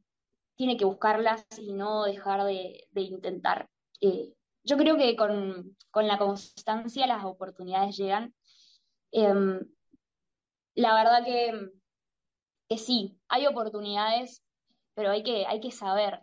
tiene 0.56 0.78
que 0.78 0.86
buscarlas 0.86 1.46
y 1.60 1.74
no 1.74 2.06
dejar 2.06 2.44
de, 2.46 2.88
de 2.90 3.02
intentar. 3.02 3.70
Eh, 4.02 4.34
yo 4.64 4.76
creo 4.76 4.98
que 4.98 5.16
con, 5.16 5.78
con, 5.92 6.08
la 6.08 6.18
constancia 6.18 7.06
las 7.06 7.24
oportunidades 7.24 7.98
llegan. 7.98 8.34
Eh, 9.12 9.60
la 10.74 10.96
verdad 10.96 11.24
que, 11.24 11.70
que, 12.68 12.78
sí, 12.80 13.20
hay 13.28 13.46
oportunidades, 13.46 14.44
pero 14.96 15.12
hay 15.12 15.22
que, 15.22 15.46
hay 15.46 15.62
que 15.62 15.72
saber 15.72 16.20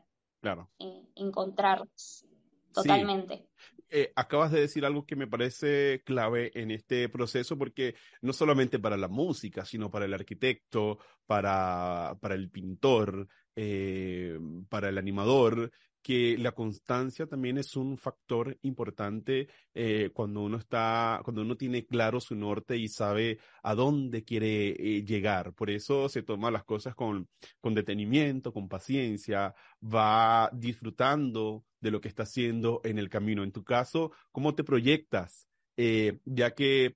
claro. 0.47 0.71
eh, 0.79 1.03
encontrarlas 1.17 2.27
totalmente. 2.73 3.37
Sí. 3.37 3.77
Eh, 3.89 4.13
acabas 4.17 4.51
de 4.51 4.61
decir 4.61 4.85
algo 4.85 5.07
que 5.07 5.17
me 5.17 5.27
parece 5.29 6.03
clave 6.05 6.51
en 6.55 6.71
este 6.71 7.09
proceso, 7.09 7.57
porque 7.57 7.95
no 8.21 8.33
solamente 8.33 8.79
para 8.79 8.97
la 8.97 9.09
música, 9.09 9.65
sino 9.65 9.91
para 9.91 10.05
el 10.07 10.15
arquitecto, 10.15 10.99
para, 11.27 12.17
para 12.21 12.35
el 12.35 12.51
pintor, 12.51 13.29
eh, 13.55 14.39
para 14.69 14.89
el 14.89 14.99
animador, 14.99 15.71
que 16.07 16.39
la 16.39 16.53
constancia 16.53 17.27
también 17.27 17.59
es 17.59 17.75
un 17.75 17.99
factor 17.99 18.57
importante 18.63 19.49
eh, 19.75 20.11
cuando 20.15 20.43
uno 20.43 20.57
está, 20.57 21.21
cuando 21.25 21.43
uno 21.43 21.57
tiene 21.57 21.85
claro 21.85 22.21
su 22.21 22.37
norte 22.37 22.77
y 22.77 22.87
sabe 22.87 23.41
a 23.65 23.75
dónde 23.75 24.23
quiere 24.23 24.69
eh, 24.69 25.05
llegar. 25.05 25.53
Por 25.53 25.69
eso 25.69 26.09
se 26.09 26.23
toma 26.23 26.53
las 26.53 26.63
cosas 26.63 26.95
con, 26.95 27.29
con 27.61 27.75
detenimiento, 27.75 28.53
con 28.53 28.69
paciencia, 28.69 29.53
va 29.83 30.49
disfrutando 30.53 31.65
de 31.81 31.91
lo 31.91 32.01
que 32.01 32.07
está 32.07 32.23
haciendo 32.23 32.81
en 32.85 33.01
el 33.01 33.09
camino. 33.09 33.43
En 33.43 33.51
tu 33.51 33.65
caso, 33.65 34.13
¿cómo 34.31 34.55
te 34.55 34.63
proyectas? 34.63 35.49
Eh, 35.77 36.21
ya 36.25 36.55
que 36.55 36.95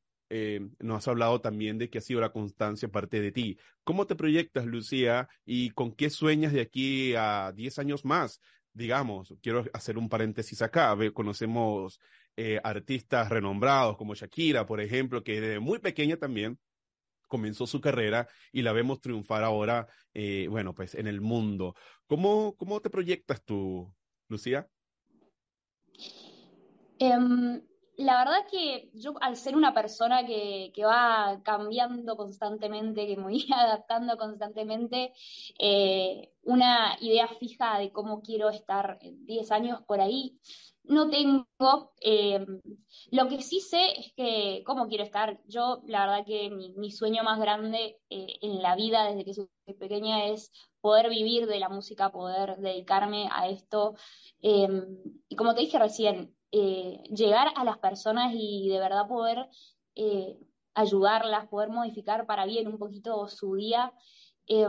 nos 0.78 0.98
has 0.98 1.08
hablado 1.08 1.40
también 1.40 1.76
de 1.76 1.90
que 1.90 1.98
ha 1.98 2.00
sido 2.00 2.20
la 2.20 2.30
constancia 2.30 2.88
parte 2.88 3.20
de 3.20 3.32
ti. 3.32 3.58
¿Cómo 3.82 4.06
te 4.06 4.14
proyectas, 4.14 4.64
Lucía, 4.64 5.28
y 5.44 5.70
con 5.70 5.90
qué 5.90 6.08
sueñas 6.08 6.52
de 6.52 6.60
aquí 6.60 7.14
a 7.16 7.50
10 7.52 7.80
años 7.80 8.04
más? 8.04 8.40
Digamos, 8.72 9.34
quiero 9.42 9.64
hacer 9.72 9.98
un 9.98 10.08
paréntesis 10.08 10.62
acá. 10.62 10.96
Conocemos 11.12 12.00
eh, 12.36 12.60
artistas 12.62 13.28
renombrados 13.28 13.96
como 13.96 14.14
Shakira, 14.14 14.66
por 14.66 14.80
ejemplo, 14.80 15.22
que 15.22 15.40
desde 15.40 15.60
muy 15.60 15.78
pequeña 15.78 16.16
también 16.16 16.58
comenzó 17.30 17.66
su 17.66 17.80
carrera 17.80 18.28
y 18.52 18.62
la 18.62 18.72
vemos 18.72 19.00
triunfar 19.00 19.44
ahora, 19.44 19.86
eh, 20.12 20.48
bueno, 20.50 20.74
pues 20.74 20.94
en 20.94 21.06
el 21.06 21.20
mundo. 21.20 21.74
¿Cómo, 22.06 22.56
cómo 22.56 22.80
te 22.80 22.90
proyectas 22.90 23.42
tú, 23.44 23.94
Lucía? 24.28 24.68
Um, 26.98 27.60
la 28.00 28.24
verdad 28.24 28.46
que 28.50 28.90
yo, 28.94 29.14
al 29.20 29.36
ser 29.36 29.56
una 29.56 29.74
persona 29.74 30.26
que, 30.26 30.72
que 30.74 30.84
va 30.84 31.40
cambiando 31.44 32.16
constantemente, 32.16 33.06
que 33.06 33.16
me 33.16 33.24
voy 33.24 33.46
adaptando 33.54 34.16
constantemente, 34.16 35.12
eh, 35.58 36.32
una 36.42 36.96
idea 37.00 37.28
fija 37.28 37.78
de 37.78 37.92
cómo 37.92 38.22
quiero 38.22 38.48
estar 38.48 38.98
10 39.02 39.50
años 39.52 39.82
por 39.86 40.00
ahí, 40.00 40.38
no 40.84 41.10
tengo. 41.10 41.92
Eh, 42.00 42.44
lo 43.10 43.28
que 43.28 43.42
sí 43.42 43.60
sé 43.60 44.00
es 44.00 44.12
que 44.14 44.62
cómo 44.64 44.88
quiero 44.88 45.04
estar. 45.04 45.38
Yo, 45.46 45.82
la 45.86 46.06
verdad 46.06 46.26
que 46.26 46.50
mi, 46.50 46.90
sueño 46.90 47.22
más 47.22 47.38
grande 47.38 47.98
eh, 48.08 48.38
en 48.40 48.62
la 48.62 48.76
vida 48.76 49.04
desde 49.04 49.24
que 49.26 49.34
soy 49.34 49.48
pequeña 49.78 50.26
es 50.26 50.50
poder 50.80 51.10
vivir 51.10 51.46
de 51.46 51.58
la 51.60 51.68
música, 51.68 52.10
poder 52.10 52.56
dedicarme 52.56 53.28
a 53.30 53.48
esto. 53.48 53.94
Y 54.40 55.36
como 55.36 55.54
te 55.54 55.60
dije 55.60 55.78
recién, 55.78 56.34
eh, 56.52 57.02
llegar 57.10 57.48
a 57.56 57.64
las 57.64 57.78
personas 57.78 58.32
y 58.34 58.68
de 58.68 58.78
verdad 58.78 59.06
poder 59.08 59.48
eh, 59.94 60.38
ayudarlas, 60.74 61.48
poder 61.48 61.70
modificar 61.70 62.26
para 62.26 62.46
bien 62.46 62.68
un 62.68 62.78
poquito 62.78 63.26
su 63.28 63.54
día. 63.54 63.92
Eh, 64.46 64.66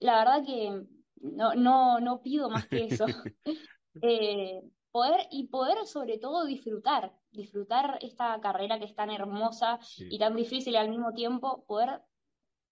la 0.00 0.18
verdad 0.18 0.44
que 0.44 0.82
no, 1.16 1.54
no, 1.54 2.00
no 2.00 2.22
pido 2.22 2.50
más 2.50 2.66
que 2.66 2.84
eso. 2.84 3.06
Eh, 4.02 4.62
poder 4.92 5.26
y 5.32 5.48
poder 5.48 5.84
sobre 5.84 6.18
todo 6.18 6.44
disfrutar, 6.46 7.12
disfrutar 7.32 7.98
esta 8.02 8.40
carrera 8.40 8.78
que 8.78 8.84
es 8.84 8.94
tan 8.94 9.10
hermosa 9.10 9.78
Sí. 9.82 10.06
y 10.08 10.18
tan 10.18 10.36
difícil 10.36 10.76
al 10.76 10.88
mismo 10.88 11.12
tiempo, 11.12 11.64
poder 11.66 12.00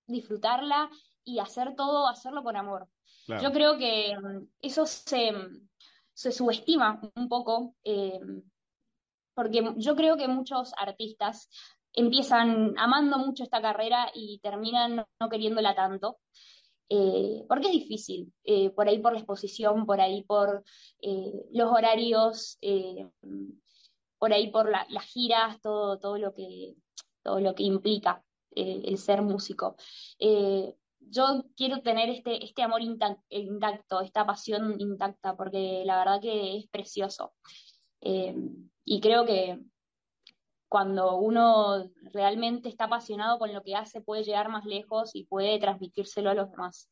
disfrutarla 0.07 0.89
y 1.25 1.41
hacer 1.41 1.75
todo, 1.75 2.07
hacerlo 2.07 2.45
con 2.45 2.57
amor. 2.57 2.89
Yo 3.27 3.53
creo 3.53 3.77
que 3.79 4.17
mm, 4.17 4.47
eso 4.63 4.87
se, 4.87 5.33
se 6.19 6.33
subestima 6.33 7.01
un 7.15 7.29
poco, 7.29 7.77
eh, 7.85 8.19
porque 9.35 9.73
yo 9.77 9.95
creo 9.95 10.17
que 10.17 10.27
muchos 10.27 10.73
artistas 10.77 11.49
empiezan 11.93 12.75
amando 12.77 13.19
mucho 13.19 13.45
esta 13.45 13.63
carrera 13.63 14.11
y 14.13 14.41
terminan 14.41 14.97
no, 14.97 15.29
queriéndola 15.31 15.77
tanto, 15.77 16.19
eh, 16.89 17.45
porque 17.49 17.69
es 17.69 17.73
difícil, 17.73 18.33
eh, 18.43 18.71
por 18.71 18.89
ahí 18.89 18.99
por 18.99 19.13
la 19.13 19.21
exposición, 19.21 19.87
por 19.87 20.01
ahí 20.01 20.25
por 20.25 20.65
los 21.53 21.71
horarios, 21.71 22.59
por 24.19 24.33
ahí 24.33 24.51
por 24.51 24.71
la, 24.71 24.89
las 24.91 25.05
giras, 25.05 25.61
todo, 25.61 26.01
todo 26.01 26.19
lo 26.19 26.35
que, 26.35 26.75
todo 27.23 27.39
lo 27.39 27.55
que 27.55 27.63
implica 27.63 28.25
el 28.57 28.99
ser 28.99 29.23
músico. 29.23 29.77
Yo 31.01 31.45
quiero 31.57 31.81
tener 31.81 32.11
este, 32.11 32.45
este 32.45 32.63
amor 32.63 32.83
intac- 32.83 33.23
intacto, 33.31 34.01
esta 34.01 34.27
pasión 34.27 34.81
intacta, 34.81 35.37
porque 35.37 35.83
la 35.85 35.99
verdad 35.99 36.21
que 36.21 36.59
es 36.59 36.69
precioso. 36.69 37.35
Eh, 38.01 38.35
y 38.85 39.01
creo 39.01 39.25
que 39.27 39.61
cuando 40.69 41.17
uno 41.17 41.91
realmente 42.13 42.69
está 42.69 42.85
apasionado 42.85 43.39
con 43.39 43.53
lo 43.53 43.63
que 43.63 43.75
hace, 43.75 44.03
puede 44.03 44.23
llegar 44.23 44.51
más 44.51 44.65
lejos 44.67 45.15
y 45.15 45.25
puede 45.25 45.59
transmitírselo 45.59 46.31
a 46.31 46.35
los 46.35 46.51
demás. 46.51 46.91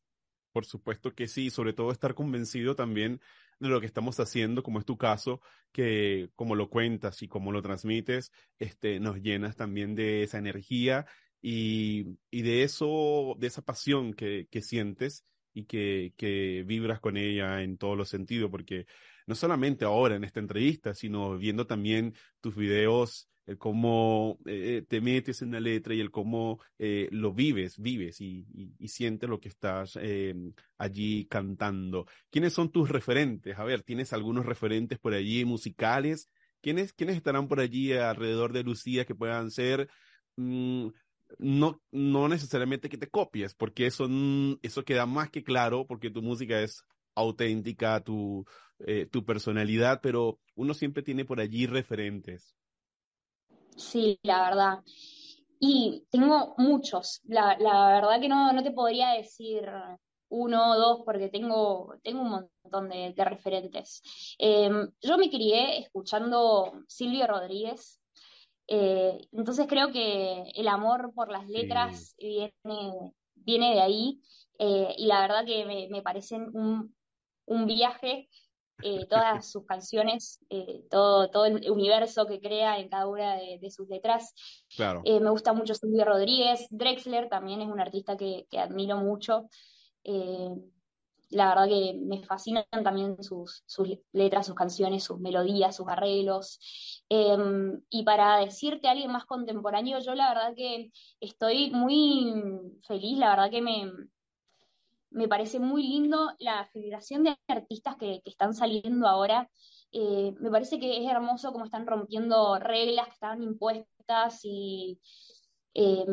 Por 0.52 0.64
supuesto 0.64 1.14
que 1.14 1.28
sí, 1.28 1.50
sobre 1.50 1.74
todo 1.74 1.90
estar 1.92 2.14
convencido 2.14 2.74
también 2.74 3.20
de 3.60 3.68
lo 3.68 3.80
que 3.80 3.86
estamos 3.86 4.18
haciendo, 4.20 4.62
como 4.62 4.78
es 4.78 4.86
tu 4.86 4.96
caso, 4.96 5.40
que 5.72 6.30
como 6.34 6.54
lo 6.54 6.70
cuentas 6.70 7.22
y 7.22 7.28
como 7.28 7.52
lo 7.52 7.60
transmites, 7.60 8.32
este, 8.58 8.98
nos 8.98 9.20
llenas 9.20 9.56
también 9.56 9.94
de 9.94 10.22
esa 10.22 10.38
energía 10.38 11.06
y, 11.48 12.18
y 12.28 12.42
de 12.42 12.64
eso, 12.64 13.36
de 13.38 13.46
esa 13.46 13.62
pasión 13.62 14.14
que, 14.14 14.48
que 14.50 14.62
sientes 14.62 15.24
y 15.54 15.64
que, 15.64 16.12
que 16.16 16.64
vibras 16.66 16.98
con 16.98 17.16
ella 17.16 17.62
en 17.62 17.78
todos 17.78 17.96
los 17.96 18.08
sentidos, 18.08 18.50
porque 18.50 18.86
no 19.28 19.36
solamente 19.36 19.84
ahora 19.84 20.16
en 20.16 20.24
esta 20.24 20.40
entrevista, 20.40 20.92
sino 20.92 21.38
viendo 21.38 21.64
también 21.64 22.14
tus 22.40 22.56
videos, 22.56 23.28
el 23.46 23.58
cómo 23.58 24.40
eh, 24.44 24.82
te 24.88 25.00
metes 25.00 25.40
en 25.40 25.52
la 25.52 25.60
letra 25.60 25.94
y 25.94 26.00
el 26.00 26.10
cómo 26.10 26.58
eh, 26.80 27.08
lo 27.12 27.32
vives, 27.32 27.78
vives 27.78 28.20
y, 28.20 28.44
y, 28.52 28.72
y 28.76 28.88
sientes 28.88 29.30
lo 29.30 29.38
que 29.38 29.48
estás 29.48 29.96
eh, 30.02 30.34
allí 30.78 31.26
cantando. 31.26 32.06
¿Quiénes 32.28 32.54
son 32.54 32.72
tus 32.72 32.88
referentes? 32.88 33.56
A 33.56 33.62
ver, 33.62 33.82
¿tienes 33.82 34.12
algunos 34.12 34.46
referentes 34.46 34.98
por 34.98 35.14
allí 35.14 35.44
musicales? 35.44 36.28
¿Quiénes, 36.60 36.92
quiénes 36.92 37.16
estarán 37.16 37.46
por 37.46 37.60
allí 37.60 37.92
alrededor 37.92 38.52
de 38.52 38.64
Lucía 38.64 39.04
que 39.04 39.14
puedan 39.14 39.52
ser 39.52 39.88
mmm, 40.34 40.88
no, 41.38 41.80
no 41.90 42.28
necesariamente 42.28 42.88
que 42.88 42.98
te 42.98 43.08
copies, 43.08 43.54
porque 43.54 43.86
eso, 43.86 44.08
eso 44.62 44.84
queda 44.84 45.06
más 45.06 45.30
que 45.30 45.42
claro, 45.42 45.86
porque 45.86 46.10
tu 46.10 46.22
música 46.22 46.60
es 46.60 46.82
auténtica, 47.14 48.00
tu, 48.00 48.44
eh, 48.80 49.06
tu 49.06 49.24
personalidad, 49.24 50.00
pero 50.02 50.38
uno 50.54 50.74
siempre 50.74 51.02
tiene 51.02 51.24
por 51.24 51.40
allí 51.40 51.66
referentes. 51.66 52.54
Sí, 53.76 54.18
la 54.22 54.48
verdad. 54.48 54.78
Y 55.58 56.04
tengo 56.10 56.54
muchos. 56.58 57.20
La, 57.24 57.56
la 57.58 57.88
verdad 57.88 58.20
que 58.20 58.28
no, 58.28 58.52
no 58.52 58.62
te 58.62 58.72
podría 58.72 59.10
decir 59.10 59.62
uno 60.28 60.72
o 60.72 60.76
dos 60.76 61.02
porque 61.04 61.28
tengo, 61.28 61.94
tengo 62.02 62.22
un 62.22 62.30
montón 62.62 62.88
de, 62.88 63.14
referentes. 63.16 64.02
Eh, 64.38 64.70
yo 65.00 65.18
me 65.18 65.30
crié 65.30 65.78
escuchando 65.78 66.72
Silvio 66.88 67.26
Rodríguez, 67.26 68.00
eh, 68.68 69.28
entonces 69.32 69.66
creo 69.68 69.90
que 69.92 70.50
el 70.54 70.68
amor 70.68 71.12
por 71.14 71.30
las 71.30 71.48
letras 71.48 72.14
Sí. 72.18 72.26
viene, 72.64 73.12
viene 73.34 73.74
de 73.74 73.80
ahí 73.80 74.20
eh, 74.58 74.94
y 74.96 75.06
la 75.06 75.20
verdad 75.20 75.44
que 75.44 75.64
me, 75.64 75.88
me 75.88 76.02
parecen 76.02 76.50
un, 76.54 76.94
un 77.46 77.66
viaje 77.66 78.28
eh, 78.82 79.06
todas 79.06 79.50
sus 79.50 79.64
canciones, 79.66 80.40
todo, 80.90 81.30
todo 81.30 81.46
el 81.46 81.70
universo 81.70 82.26
que 82.26 82.40
crea 82.40 82.78
en 82.78 82.88
cada 82.88 83.06
una 83.06 83.36
de, 83.36 83.58
de 83.60 83.70
sus 83.70 83.88
letras. 83.88 84.34
Claro. 84.76 85.02
Me 85.04 85.30
gusta 85.30 85.52
mucho 85.52 85.74
Silvio 85.74 86.04
Rodríguez, 86.04 86.66
Drexler 86.70 87.28
también 87.28 87.62
es 87.62 87.68
un 87.68 87.80
artista 87.80 88.16
que, 88.16 88.46
que 88.50 88.58
admiro 88.58 88.98
mucho. 88.98 89.48
La 91.30 91.48
verdad 91.48 91.68
que 91.68 91.98
me 92.00 92.22
fascinan 92.24 92.64
también 92.84 93.22
sus, 93.22 93.62
sus 93.66 93.88
letras, 94.12 94.46
sus 94.46 94.54
canciones, 94.54 95.04
sus 95.04 95.18
melodías, 95.18 95.76
sus 95.76 95.88
arreglos. 95.88 97.04
Em, 97.08 97.80
y 97.90 98.04
para 98.04 98.38
decirte 98.38 98.88
a 98.88 98.92
alguien 98.92 99.10
más 99.10 99.24
contemporáneo, 99.24 99.98
yo 99.98 100.14
la 100.14 100.28
verdad 100.28 100.54
que 100.56 100.92
estoy 101.20 101.70
muy 101.70 102.32
feliz, 102.86 103.18
la 103.18 103.30
verdad 103.30 103.50
que 103.50 103.62
me, 103.62 103.90
me 105.10 105.28
parece 105.28 105.58
muy 105.58 105.82
lindo 105.82 106.30
la 106.38 106.64
federación 106.66 107.24
de 107.24 107.36
artistas 107.48 107.96
que, 107.96 108.20
que 108.22 108.30
están 108.30 108.54
saliendo 108.54 109.08
ahora. 109.08 109.50
Eh, 109.92 110.34
me 110.40 110.50
parece 110.50 110.78
que 110.78 111.02
es 111.02 111.10
hermoso 111.10 111.52
cómo 111.52 111.64
están 111.64 111.86
rompiendo 111.86 112.58
reglas 112.58 113.06
que 113.06 113.14
estaban 113.14 113.42
impuestas 113.42 114.40
y 114.44 115.00
eh, 115.74 116.06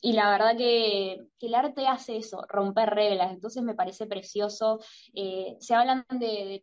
y 0.00 0.12
la 0.12 0.30
verdad 0.30 0.56
que, 0.56 1.26
el 1.40 1.54
arte 1.54 1.86
hace 1.86 2.16
eso, 2.18 2.44
romper 2.48 2.90
reglas, 2.90 3.32
entonces 3.32 3.62
me 3.62 3.74
parece 3.74 4.06
precioso. 4.06 4.80
Eh, 5.14 5.56
se 5.60 5.74
hablan 5.74 6.04
de, 6.10 6.62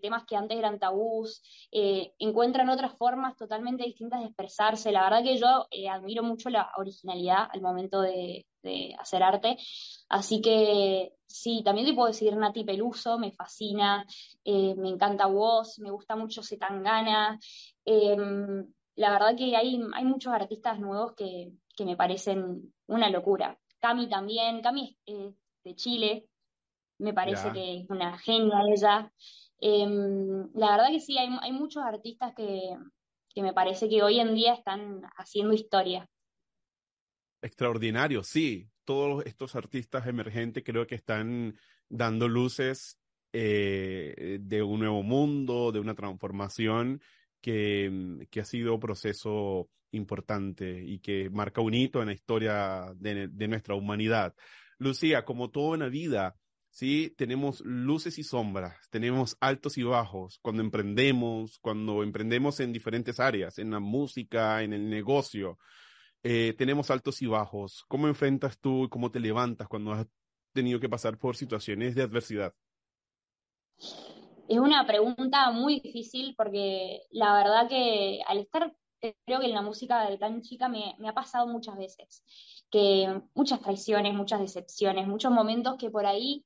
temas 0.00 0.24
que 0.24 0.36
antes 0.36 0.58
eran 0.58 0.78
tabús, 0.80 1.42
eh, 1.70 2.12
encuentran 2.18 2.68
otras 2.68 2.96
formas 2.96 3.36
totalmente 3.36 3.84
distintas 3.84 4.20
de 4.20 4.26
expresarse. 4.26 4.90
La 4.90 5.04
verdad 5.04 5.22
que 5.22 5.38
yo 5.38 5.66
eh, 5.70 5.88
admiro 5.88 6.22
mucho 6.24 6.50
la 6.50 6.70
originalidad 6.76 7.48
al 7.52 7.60
momento 7.60 8.00
de, 8.00 8.46
hacer 8.98 9.24
arte. 9.24 9.56
Así 10.08 10.40
que 10.40 11.14
sí, 11.26 11.62
también 11.64 11.86
te 11.88 11.94
puedo 11.94 12.06
decir 12.06 12.36
Nati 12.36 12.62
Peluso, 12.62 13.18
me 13.18 13.32
fascina, 13.32 14.06
me 14.44 14.88
encanta 14.88 15.26
vos, 15.26 15.80
me 15.80 15.90
gusta 15.90 16.14
mucho 16.14 16.44
Zetangana. 16.44 17.40
Em, 17.84 18.64
la 18.94 19.10
verdad 19.10 19.36
que 19.36 19.56
hay, 19.56 19.80
hay 19.94 20.04
muchos 20.04 20.32
artistas 20.32 20.78
nuevos 20.78 21.14
que, 21.14 21.50
que 21.74 21.84
me 21.84 21.96
parecen 21.96 22.72
una 22.86 23.10
locura. 23.10 23.58
Cami 23.80 24.08
también, 24.08 24.62
Cami 24.62 24.96
es 25.06 25.34
de 25.64 25.74
Chile, 25.74 26.26
me 26.98 27.12
parece 27.12 27.52
que 27.52 27.78
es 27.78 27.90
una 27.90 28.16
genia 28.18 28.62
ella. 28.72 29.12
Eh, 29.60 29.86
la 30.54 30.70
verdad 30.72 30.90
que 30.90 31.00
sí, 31.00 31.18
hay, 31.18 31.28
hay 31.40 31.52
muchos 31.52 31.82
artistas 31.82 32.32
que, 32.36 32.76
que, 33.34 33.42
me 33.42 33.52
parece 33.52 33.88
que 33.88 34.02
hoy 34.02 34.20
en 34.20 34.34
día 34.34 34.54
están 34.54 35.02
haciendo 35.16 35.52
historia. 35.52 36.08
Extraordinario, 37.40 38.22
sí. 38.22 38.68
Todos 38.84 39.24
estos 39.26 39.54
artistas 39.54 40.06
emergentes 40.06 40.64
creo 40.64 40.86
que 40.86 40.96
están 40.96 41.56
dando 41.88 42.28
luces 42.28 42.98
eh, 43.32 44.38
de 44.40 44.62
un 44.62 44.80
nuevo 44.80 45.02
mundo, 45.02 45.72
de 45.72 45.80
una 45.80 45.94
transformación 45.94 47.00
que, 47.40 48.26
que 48.30 48.40
ha 48.40 48.44
sido 48.44 48.78
proceso 48.78 49.68
importante 49.92 50.82
y 50.84 50.98
que 50.98 51.30
marca 51.30 51.60
un 51.60 51.74
hito 51.74 52.00
en 52.00 52.08
la 52.08 52.14
historia 52.14 52.92
de, 52.96 53.28
de 53.28 53.48
nuestra 53.48 53.74
humanidad. 53.74 54.34
Lucía, 54.78 55.24
como 55.24 55.50
toda 55.50 55.76
una 55.76 55.88
vida, 55.88 56.36
sí, 56.70 57.14
tenemos 57.16 57.60
luces 57.60 58.18
y 58.18 58.24
sombras, 58.24 58.88
tenemos 58.90 59.36
altos 59.40 59.78
y 59.78 59.84
bajos 59.84 60.38
cuando 60.42 60.62
emprendemos, 60.62 61.58
cuando 61.60 62.02
emprendemos 62.02 62.58
en 62.60 62.72
diferentes 62.72 63.20
áreas, 63.20 63.58
en 63.58 63.70
la 63.70 63.80
música, 63.80 64.62
en 64.62 64.72
el 64.72 64.90
negocio, 64.90 65.58
eh, 66.24 66.54
tenemos 66.56 66.90
altos 66.90 67.20
y 67.22 67.26
bajos. 67.26 67.84
¿Cómo 67.88 68.08
enfrentas 68.08 68.58
tú 68.58 68.84
y 68.84 68.88
cómo 68.88 69.10
te 69.10 69.20
levantas 69.20 69.68
cuando 69.68 69.92
has 69.92 70.06
tenido 70.52 70.78
que 70.78 70.88
pasar 70.88 71.18
por 71.18 71.36
situaciones 71.36 71.94
de 71.94 72.02
adversidad? 72.02 72.54
Es 74.48 74.58
una 74.58 74.86
pregunta 74.86 75.50
muy 75.50 75.80
difícil 75.80 76.34
porque 76.36 77.00
la 77.10 77.34
verdad 77.34 77.68
que 77.68 78.20
al 78.26 78.38
estar 78.38 78.72
creo 79.24 79.40
que 79.40 79.46
en 79.46 79.54
la 79.54 79.62
música 79.62 80.08
de 80.08 80.18
tan 80.18 80.42
chica 80.42 80.68
me, 80.68 80.96
ha 81.06 81.14
pasado 81.14 81.46
muchas 81.46 81.76
veces, 81.76 82.24
que 82.70 83.22
muchas 83.34 83.60
traiciones, 83.60 84.14
muchas 84.14 84.40
decepciones, 84.40 85.06
muchos 85.06 85.32
momentos 85.32 85.76
que 85.78 85.90
por 85.90 86.06
ahí 86.06 86.44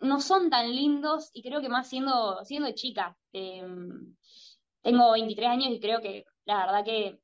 no 0.00 0.20
son 0.20 0.48
tan 0.50 0.74
lindos 0.74 1.30
y 1.34 1.42
creo 1.42 1.60
que 1.60 1.68
más 1.68 1.88
siendo, 1.88 2.44
siendo 2.44 2.70
chica. 2.72 3.16
Eh, 3.32 3.66
tengo 4.82 5.12
23 5.12 5.48
años 5.48 5.68
y 5.70 5.80
creo 5.80 6.00
que 6.00 6.24
la 6.46 6.64
verdad 6.66 6.84
que 6.84 7.20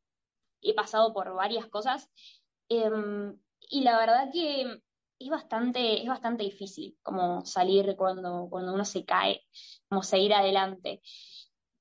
he 0.60 0.74
pasado 0.74 1.14
por 1.14 1.32
varias 1.34 1.66
cosas 1.66 2.10
eh, 2.68 2.90
y 3.70 3.80
la 3.82 3.98
verdad 3.98 4.30
que 4.32 4.80
es 5.18 5.28
bastante, 5.30 6.02
es 6.02 6.08
bastante 6.08 6.44
difícil 6.44 6.98
como 7.02 7.44
salir 7.46 7.96
cuando, 7.96 8.48
cuando 8.50 8.74
uno 8.74 8.84
se 8.84 9.04
cae, 9.04 9.46
como 9.88 10.02
seguir 10.02 10.34
adelante. 10.34 11.00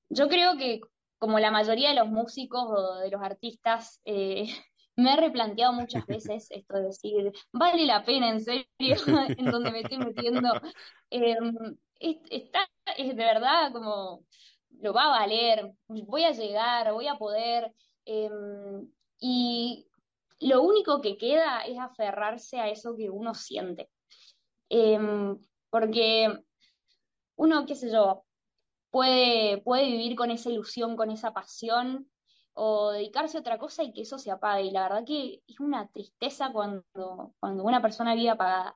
Yo 0.08 0.28
creo 0.28 0.56
que 0.56 0.80
como 1.18 1.38
la 1.38 1.50
mayoría 1.50 1.90
de 1.90 1.96
los 1.96 2.08
músicos 2.08 2.64
o 2.66 2.96
de 2.98 3.10
los 3.10 3.22
artistas, 3.22 4.00
eh, 4.04 4.44
me 4.96 5.12
he 5.12 5.16
replanteado 5.16 5.72
muchas 5.72 6.06
veces 6.06 6.48
esto 6.50 6.76
de 6.76 6.82
decir, 6.84 7.32
vale 7.52 7.86
la 7.86 8.04
pena 8.04 8.30
en 8.30 8.40
serio 8.40 8.66
en 9.38 9.44
donde 9.50 9.70
me 9.70 9.80
estoy 9.80 9.98
metiendo. 9.98 10.50
Eh, 11.10 11.36
está, 12.00 12.68
es 12.96 13.08
de 13.08 13.24
verdad 13.24 13.72
como, 13.72 14.24
lo 14.80 14.92
va 14.92 15.04
a 15.04 15.20
valer, 15.20 15.72
voy 15.88 16.24
a 16.24 16.32
llegar, 16.32 16.92
voy 16.92 17.06
a 17.08 17.16
poder. 17.16 17.72
Eh, 18.04 18.30
y 19.18 19.86
lo 20.40 20.62
único 20.62 21.00
que 21.00 21.16
queda 21.16 21.62
es 21.62 21.78
aferrarse 21.78 22.60
a 22.60 22.68
eso 22.68 22.94
que 22.96 23.08
uno 23.10 23.34
siente. 23.34 23.88
Eh, 24.68 24.98
porque 25.70 26.28
uno, 27.36 27.66
qué 27.66 27.74
sé 27.74 27.90
yo, 27.90 28.25
puede, 28.96 29.58
puede 29.58 29.84
vivir 29.88 30.16
con 30.16 30.30
esa 30.30 30.48
ilusión, 30.48 30.96
con 30.96 31.10
esa 31.10 31.34
pasión, 31.34 32.08
o 32.54 32.92
dedicarse 32.92 33.36
a 33.36 33.40
otra 33.40 33.58
cosa 33.58 33.82
y 33.82 33.92
que 33.92 34.00
eso 34.00 34.18
se 34.18 34.30
apague. 34.30 34.62
Y 34.62 34.70
la 34.70 34.84
verdad 34.84 35.04
que 35.06 35.42
es 35.46 35.60
una 35.60 35.86
tristeza 35.88 36.50
cuando, 36.50 37.34
cuando 37.38 37.62
una 37.62 37.82
persona 37.82 38.14
vive 38.14 38.30
apagada. 38.30 38.74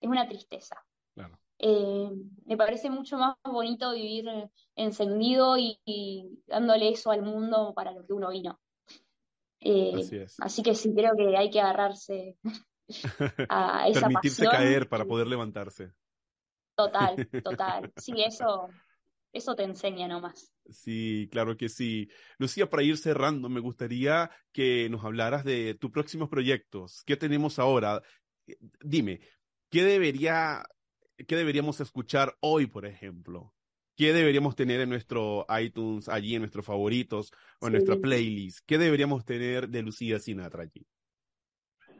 Es 0.00 0.10
una 0.10 0.26
tristeza. 0.26 0.84
Claro. 1.14 1.38
Eh, 1.60 2.10
me 2.44 2.56
parece 2.56 2.90
mucho 2.90 3.18
más 3.18 3.36
bonito 3.44 3.92
vivir 3.92 4.28
encendido 4.74 5.56
y, 5.56 5.78
y, 5.84 6.42
dándole 6.48 6.88
eso 6.88 7.12
al 7.12 7.22
mundo 7.22 7.72
para 7.72 7.92
lo 7.92 8.04
que 8.04 8.14
uno 8.14 8.30
vino. 8.30 8.58
Eh, 9.60 9.92
así, 9.94 10.16
es. 10.16 10.40
así 10.40 10.62
que 10.64 10.74
sí, 10.74 10.92
creo 10.92 11.12
que 11.16 11.36
hay 11.36 11.50
que 11.50 11.60
agarrarse 11.60 12.36
a 13.48 13.86
esa 13.88 14.00
Permitirse 14.00 14.44
pasión. 14.44 14.60
caer 14.60 14.88
para 14.88 15.04
poder 15.04 15.28
levantarse. 15.28 15.92
Total, 16.76 17.14
total. 17.44 17.92
Sí, 17.96 18.12
eso, 18.18 18.68
eso 19.36 19.54
te 19.54 19.64
enseña 19.64 20.08
nomás. 20.08 20.52
Sí, 20.68 21.28
claro 21.30 21.56
que 21.56 21.68
sí. 21.68 22.08
Lucía, 22.38 22.68
para 22.68 22.82
ir 22.82 22.96
cerrando, 22.96 23.48
me 23.48 23.60
gustaría 23.60 24.30
que 24.52 24.88
nos 24.88 25.04
hablaras 25.04 25.44
de 25.44 25.74
tus 25.74 25.90
próximos 25.90 26.28
proyectos. 26.28 27.02
¿Qué 27.04 27.16
tenemos 27.16 27.58
ahora? 27.58 28.02
Dime, 28.80 29.20
¿qué 29.70 29.82
debería, 29.82 30.64
qué 31.26 31.36
deberíamos 31.36 31.80
escuchar 31.80 32.36
hoy, 32.40 32.66
por 32.66 32.86
ejemplo? 32.86 33.52
¿Qué 33.96 34.12
deberíamos 34.12 34.56
tener 34.56 34.80
en 34.80 34.90
nuestro 34.90 35.46
iTunes, 35.60 36.08
allí 36.08 36.34
en 36.34 36.42
nuestros 36.42 36.66
favoritos 36.66 37.32
o 37.60 37.66
en 37.66 37.72
sí. 37.72 37.76
nuestra 37.76 37.96
playlist? 37.96 38.60
¿Qué 38.66 38.78
deberíamos 38.78 39.24
tener 39.24 39.68
de 39.68 39.82
Lucía 39.82 40.18
Sinatra 40.18 40.64
allí? 40.64 40.86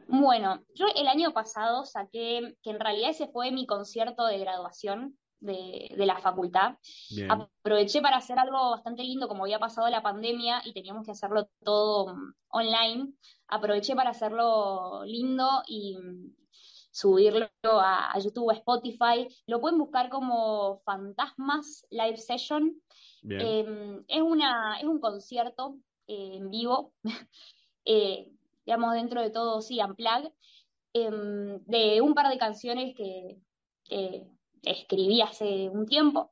Bueno, 0.07 0.63
yo 0.73 0.85
el 0.95 1.07
año 1.07 1.33
pasado 1.33 1.85
saqué, 1.85 2.55
que 2.63 2.69
en 2.69 2.79
realidad 2.79 3.09
ese 3.09 3.27
fue 3.27 3.51
mi 3.51 3.65
concierto 3.65 4.25
de 4.25 4.39
graduación, 4.39 5.17
de, 5.39 5.93
de, 5.95 6.05
la 6.05 6.17
facultad. 6.17 6.75
Bien. 7.09 7.31
Aproveché 7.31 8.01
para 8.01 8.17
hacer 8.17 8.39
algo 8.39 8.71
bastante 8.71 9.03
lindo, 9.03 9.27
como 9.27 9.43
había 9.43 9.59
pasado 9.59 9.87
la 9.89 10.01
pandemia 10.01 10.61
y 10.65 10.73
teníamos 10.73 11.05
que 11.05 11.11
hacerlo 11.11 11.49
todo 11.63 12.05
um, 12.05 12.33
online. 12.49 13.13
Aproveché 13.47 13.95
para 13.95 14.11
hacerlo 14.11 15.03
lindo 15.05 15.63
y 15.67 15.95
um, 15.97 16.33
subirlo 16.91 17.49
a, 17.63 18.11
a, 18.11 18.19
YouTube, 18.19 18.51
a 18.51 18.55
Spotify. 18.55 19.27
Lo 19.45 19.61
pueden 19.61 19.77
buscar 19.77 20.09
como 20.09 20.79
Fantasmas 20.85 21.85
Live 21.89 22.17
Session. 22.17 22.81
Eh, 23.29 24.01
es, 24.07 24.21
una, 24.21 24.79
es 24.79 24.85
un 24.85 24.99
concierto 24.99 25.77
eh, 26.07 26.35
en 26.35 26.49
vivo, 26.49 26.93
eh, 27.85 28.31
digamos, 28.65 28.93
dentro 28.93 29.21
de 29.21 29.29
todo, 29.29 29.61
sí, 29.61 29.81
unplug, 29.81 30.31
em, 30.93 31.59
de 31.65 32.01
un 32.01 32.13
par 32.13 32.29
de 32.29 32.37
canciones 32.37 32.95
que 32.95 33.37
escribí 34.63 35.21
hace 35.21 35.69
un 35.69 35.85
tiempo, 35.85 36.31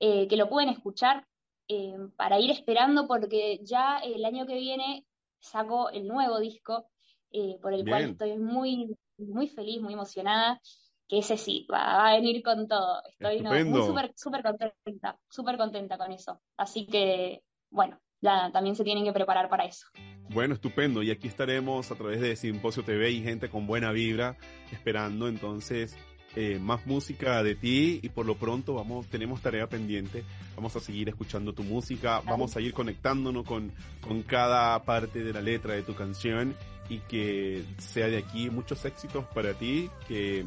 eh, 0.00 0.26
que 0.28 0.36
lo 0.36 0.48
pueden 0.48 0.70
escuchar 0.70 1.26
eh, 1.68 1.96
para 2.16 2.38
ir 2.38 2.50
esperando 2.50 3.06
porque 3.06 3.60
ya 3.62 3.98
el 3.98 4.24
año 4.24 4.46
que 4.46 4.54
viene 4.54 5.06
saco 5.40 5.90
el 5.90 6.06
nuevo 6.06 6.38
disco 6.38 6.88
eh, 7.30 7.58
por 7.60 7.72
el 7.72 7.84
Bien. 7.84 7.96
cual 7.96 8.10
estoy 8.10 8.38
muy, 8.38 8.96
muy 9.18 9.48
feliz, 9.48 9.80
muy 9.80 9.94
emocionada, 9.94 10.60
que 11.08 11.18
ese 11.18 11.36
sí, 11.36 11.66
va, 11.72 11.78
va 11.78 12.08
a 12.08 12.16
venir 12.16 12.42
con 12.42 12.68
todo. 12.68 13.02
Estoy 13.08 13.40
no, 13.40 13.50
muy 13.64 13.82
súper 13.82 14.12
super 14.16 14.42
contenta, 14.42 15.18
súper 15.28 15.56
contenta 15.56 15.98
con 15.98 16.12
eso. 16.12 16.40
Así 16.56 16.86
que, 16.86 17.42
bueno, 17.70 18.00
ya, 18.20 18.50
también 18.52 18.76
se 18.76 18.84
tienen 18.84 19.04
que 19.04 19.12
preparar 19.12 19.48
para 19.48 19.64
eso. 19.64 19.86
Bueno, 20.30 20.54
estupendo. 20.54 21.02
Y 21.02 21.10
aquí 21.10 21.28
estaremos 21.28 21.90
a 21.90 21.94
través 21.94 22.20
de 22.20 22.36
Simposio 22.36 22.82
TV 22.82 23.10
y 23.10 23.22
gente 23.22 23.50
con 23.50 23.66
buena 23.66 23.92
vibra 23.92 24.36
esperando 24.72 25.28
entonces 25.28 25.96
eh, 26.36 26.58
más 26.60 26.86
música 26.86 27.42
de 27.42 27.54
ti 27.54 28.00
y 28.02 28.08
por 28.08 28.26
lo 28.26 28.36
pronto 28.36 28.74
vamos, 28.74 29.06
tenemos 29.06 29.40
tarea 29.40 29.68
pendiente, 29.68 30.24
vamos 30.56 30.74
a 30.76 30.80
seguir 30.80 31.08
escuchando 31.08 31.52
tu 31.52 31.62
música, 31.62 32.20
vamos 32.24 32.56
a 32.56 32.60
ir 32.60 32.72
conectándonos 32.72 33.44
con, 33.46 33.72
con 34.00 34.22
cada 34.22 34.82
parte 34.84 35.22
de 35.22 35.32
la 35.32 35.40
letra 35.40 35.74
de 35.74 35.82
tu 35.82 35.94
canción 35.94 36.54
y 36.88 36.98
que 36.98 37.64
sea 37.78 38.08
de 38.08 38.18
aquí 38.18 38.50
muchos 38.50 38.84
éxitos 38.84 39.24
para 39.34 39.54
ti, 39.54 39.88
que, 40.08 40.44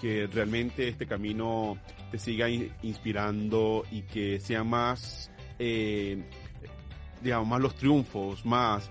que 0.00 0.26
realmente 0.26 0.88
este 0.88 1.06
camino 1.06 1.78
te 2.10 2.18
siga 2.18 2.48
in- 2.48 2.70
inspirando 2.82 3.84
y 3.90 4.02
que 4.02 4.40
sea 4.40 4.62
más, 4.64 5.30
eh, 5.58 6.22
digamos, 7.22 7.48
más 7.48 7.60
los 7.60 7.74
triunfos, 7.76 8.44
más, 8.44 8.90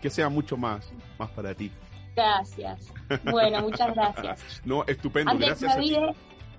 que 0.00 0.10
sea 0.10 0.28
mucho 0.28 0.56
más, 0.56 0.92
más 1.18 1.30
para 1.30 1.54
ti. 1.54 1.70
Gracias. 2.14 2.92
Bueno, 3.24 3.62
muchas 3.62 3.94
gracias. 3.94 4.40
No, 4.64 4.84
estupendo, 4.86 5.30
Antes 5.32 5.60
gracias 5.60 5.78
me 5.78 6.14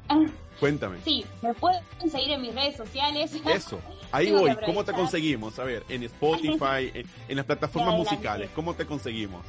Cuéntame. 0.60 1.00
sí, 1.04 1.26
me 1.42 1.54
pueden 1.54 1.82
seguir 2.10 2.32
en 2.32 2.42
mis 2.42 2.54
redes 2.54 2.76
sociales. 2.78 3.34
Eso, 3.46 3.80
ahí 4.12 4.28
Tengo 4.28 4.42
voy. 4.42 4.56
¿Cómo 4.66 4.84
te 4.84 4.92
conseguimos? 4.94 5.58
A 5.60 5.64
ver, 5.64 5.84
en 5.90 6.04
Spotify, 6.04 6.92
en, 6.94 7.08
en 7.28 7.38
las 7.38 7.46
plataformas 7.46 7.96
musicales, 7.96 8.50
¿cómo 8.54 8.74
te 8.74 8.86
conseguimos? 8.86 9.46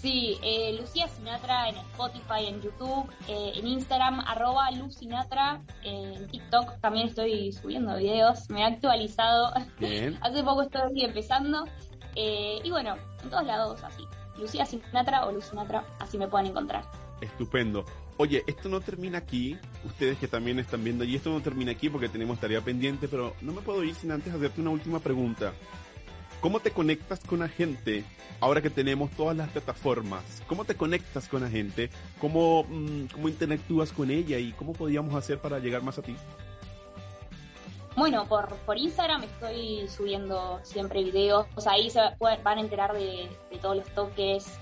Sí, 0.00 0.38
eh, 0.42 0.78
Lucía 0.80 1.08
Sinatra 1.08 1.68
en 1.68 1.76
Spotify, 1.76 2.46
en 2.46 2.62
YouTube, 2.62 3.06
eh, 3.28 3.52
en 3.54 3.66
Instagram, 3.66 4.20
arroba 4.20 4.70
Sinatra, 4.88 5.60
eh, 5.84 6.14
en 6.16 6.26
TikTok 6.28 6.80
también 6.80 7.08
estoy 7.08 7.52
subiendo 7.52 7.94
videos, 7.96 8.48
me 8.48 8.62
he 8.62 8.64
actualizado, 8.64 9.52
Bien. 9.78 10.18
hace 10.22 10.42
poco 10.42 10.62
estoy 10.62 11.04
empezando, 11.04 11.66
eh, 12.16 12.60
y 12.64 12.70
bueno, 12.70 12.96
en 13.22 13.28
todos 13.28 13.44
lados 13.44 13.84
así, 13.84 14.02
Lucía 14.38 14.66
Sinatra 14.66 15.26
o 15.26 15.32
Lu 15.32 15.40
Sinatra, 15.40 15.84
así 15.98 16.18
me 16.18 16.28
pueden 16.28 16.46
encontrar. 16.48 16.84
Estupendo. 17.20 17.84
Oye, 18.16 18.44
esto 18.46 18.68
no 18.68 18.80
termina 18.80 19.18
aquí. 19.18 19.58
Ustedes 19.84 20.18
que 20.18 20.28
también 20.28 20.58
están 20.58 20.84
viendo 20.84 21.04
y 21.04 21.16
esto 21.16 21.30
no 21.30 21.40
termina 21.40 21.72
aquí 21.72 21.88
porque 21.88 22.08
tenemos 22.08 22.38
tarea 22.38 22.60
pendiente, 22.60 23.08
pero 23.08 23.34
no 23.40 23.52
me 23.52 23.62
puedo 23.62 23.82
ir 23.84 23.94
sin 23.94 24.12
antes 24.12 24.34
hacerte 24.34 24.60
una 24.60 24.70
última 24.70 24.98
pregunta. 25.00 25.52
¿Cómo 26.40 26.60
te 26.60 26.70
conectas 26.70 27.20
con 27.20 27.40
la 27.40 27.48
gente 27.48 28.04
ahora 28.40 28.62
que 28.62 28.70
tenemos 28.70 29.10
todas 29.10 29.36
las 29.36 29.50
plataformas? 29.50 30.22
¿Cómo 30.46 30.64
te 30.64 30.74
conectas 30.74 31.28
con 31.28 31.42
la 31.42 31.50
gente? 31.50 31.90
¿Cómo, 32.18 32.64
mm, 32.64 33.06
cómo 33.12 33.28
interactúas 33.28 33.92
con 33.92 34.10
ella? 34.10 34.38
¿Y 34.38 34.52
cómo 34.52 34.72
podríamos 34.72 35.14
hacer 35.14 35.38
para 35.38 35.58
llegar 35.58 35.82
más 35.82 35.98
a 35.98 36.02
ti? 36.02 36.16
Bueno, 37.96 38.26
por, 38.26 38.54
por 38.58 38.78
Instagram 38.78 39.24
estoy 39.24 39.88
subiendo 39.88 40.60
siempre 40.62 41.02
videos, 41.02 41.46
o 41.56 41.60
sea, 41.60 41.72
ahí 41.72 41.90
se 41.90 42.00
van 42.20 42.58
a 42.58 42.60
enterar 42.60 42.92
de, 42.92 43.28
de 43.50 43.58
todos 43.58 43.76
los 43.76 43.86
toques, 43.94 44.58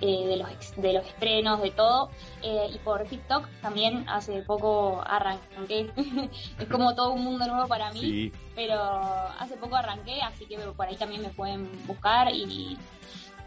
eh, 0.00 0.26
de, 0.28 0.36
los, 0.36 0.48
de 0.76 0.92
los 0.92 1.04
estrenos, 1.04 1.60
de 1.60 1.70
todo. 1.70 2.10
Eh, 2.42 2.68
y 2.72 2.78
por 2.78 3.02
TikTok 3.04 3.48
también 3.60 4.08
hace 4.08 4.42
poco 4.42 5.02
arranqué. 5.04 5.90
es 6.58 6.68
como 6.68 6.94
todo 6.94 7.12
un 7.12 7.24
mundo 7.24 7.46
nuevo 7.46 7.66
para 7.66 7.92
mí, 7.92 8.00
Sí, 8.00 8.32
pero 8.54 8.80
hace 9.38 9.56
poco 9.56 9.74
arranqué, 9.74 10.20
así 10.22 10.46
que 10.46 10.58
por 10.58 10.86
ahí 10.86 10.96
también 10.96 11.22
me 11.22 11.30
pueden 11.30 11.68
buscar 11.86 12.32
y, 12.32 12.78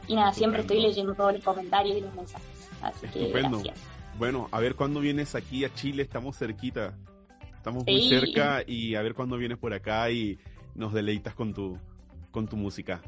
y 0.07 0.15
nada, 0.15 0.33
siempre 0.33 0.61
estoy 0.61 0.81
leyendo 0.81 1.13
todos 1.15 1.33
los 1.33 1.43
comentarios 1.43 1.97
y 1.97 2.01
los 2.01 2.13
mensajes. 2.13 2.69
Así 2.81 3.07
que 3.07 3.21
Estupendo. 3.21 3.59
gracias. 3.59 3.79
Bueno, 4.17 4.49
a 4.51 4.59
ver 4.59 4.75
cuándo 4.75 4.99
vienes 4.99 5.35
aquí 5.35 5.63
a 5.63 5.73
Chile, 5.73 6.03
estamos 6.03 6.37
cerquita. 6.37 6.93
Estamos 7.67 7.85
muy 7.85 8.07
cerca 8.07 8.63
y 8.65 8.95
a 8.95 9.01
ver 9.01 9.13
cuándo 9.13 9.35
vienes 9.35 9.57
por 9.57 9.73
acá 9.73 10.09
y 10.09 10.39
nos 10.73 10.93
deleitas 10.93 11.35
con 11.35 11.53
tu, 11.53 11.77
con 12.31 12.47
tu 12.47 12.55
música. 12.55 13.01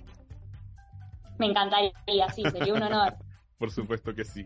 Me 1.37 1.45
encantaría, 1.45 1.93
sí, 2.35 2.43
sería 2.51 2.73
un 2.73 2.83
honor. 2.83 3.15
Por 3.57 3.71
supuesto 3.71 4.13
que 4.13 4.25
sí. 4.25 4.45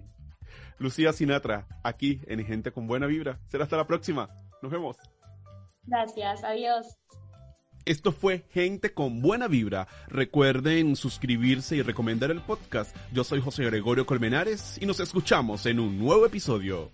Lucía 0.78 1.14
Sinatra, 1.14 1.68
aquí 1.84 2.22
en 2.28 2.46
Gente 2.46 2.72
con 2.72 2.86
Buena 2.86 3.08
Vibra. 3.08 3.40
Será 3.48 3.64
hasta 3.64 3.76
la 3.76 3.88
próxima. 3.88 4.30
Nos 4.62 4.72
vemos. 4.72 4.98
Gracias, 5.86 6.44
adiós. 6.44 6.86
Esto 7.86 8.12
fue 8.12 8.46
Gente 8.52 8.94
con 8.94 9.20
Buena 9.20 9.48
Vibra. 9.48 9.88
Recuerden 10.10 10.96
suscribirse 10.96 11.76
y 11.76 11.82
recomendar 11.82 12.30
el 12.30 12.42
podcast. 12.42 12.96
Yo 13.12 13.24
soy 13.24 13.42
José 13.42 13.64
Gregorio 13.64 14.06
Colmenares 14.06 14.78
y 14.80 14.86
nos 14.86 15.00
escuchamos 15.00 15.66
en 15.66 15.80
un 15.80 15.98
nuevo 15.98 16.28
episodio. 16.28 16.92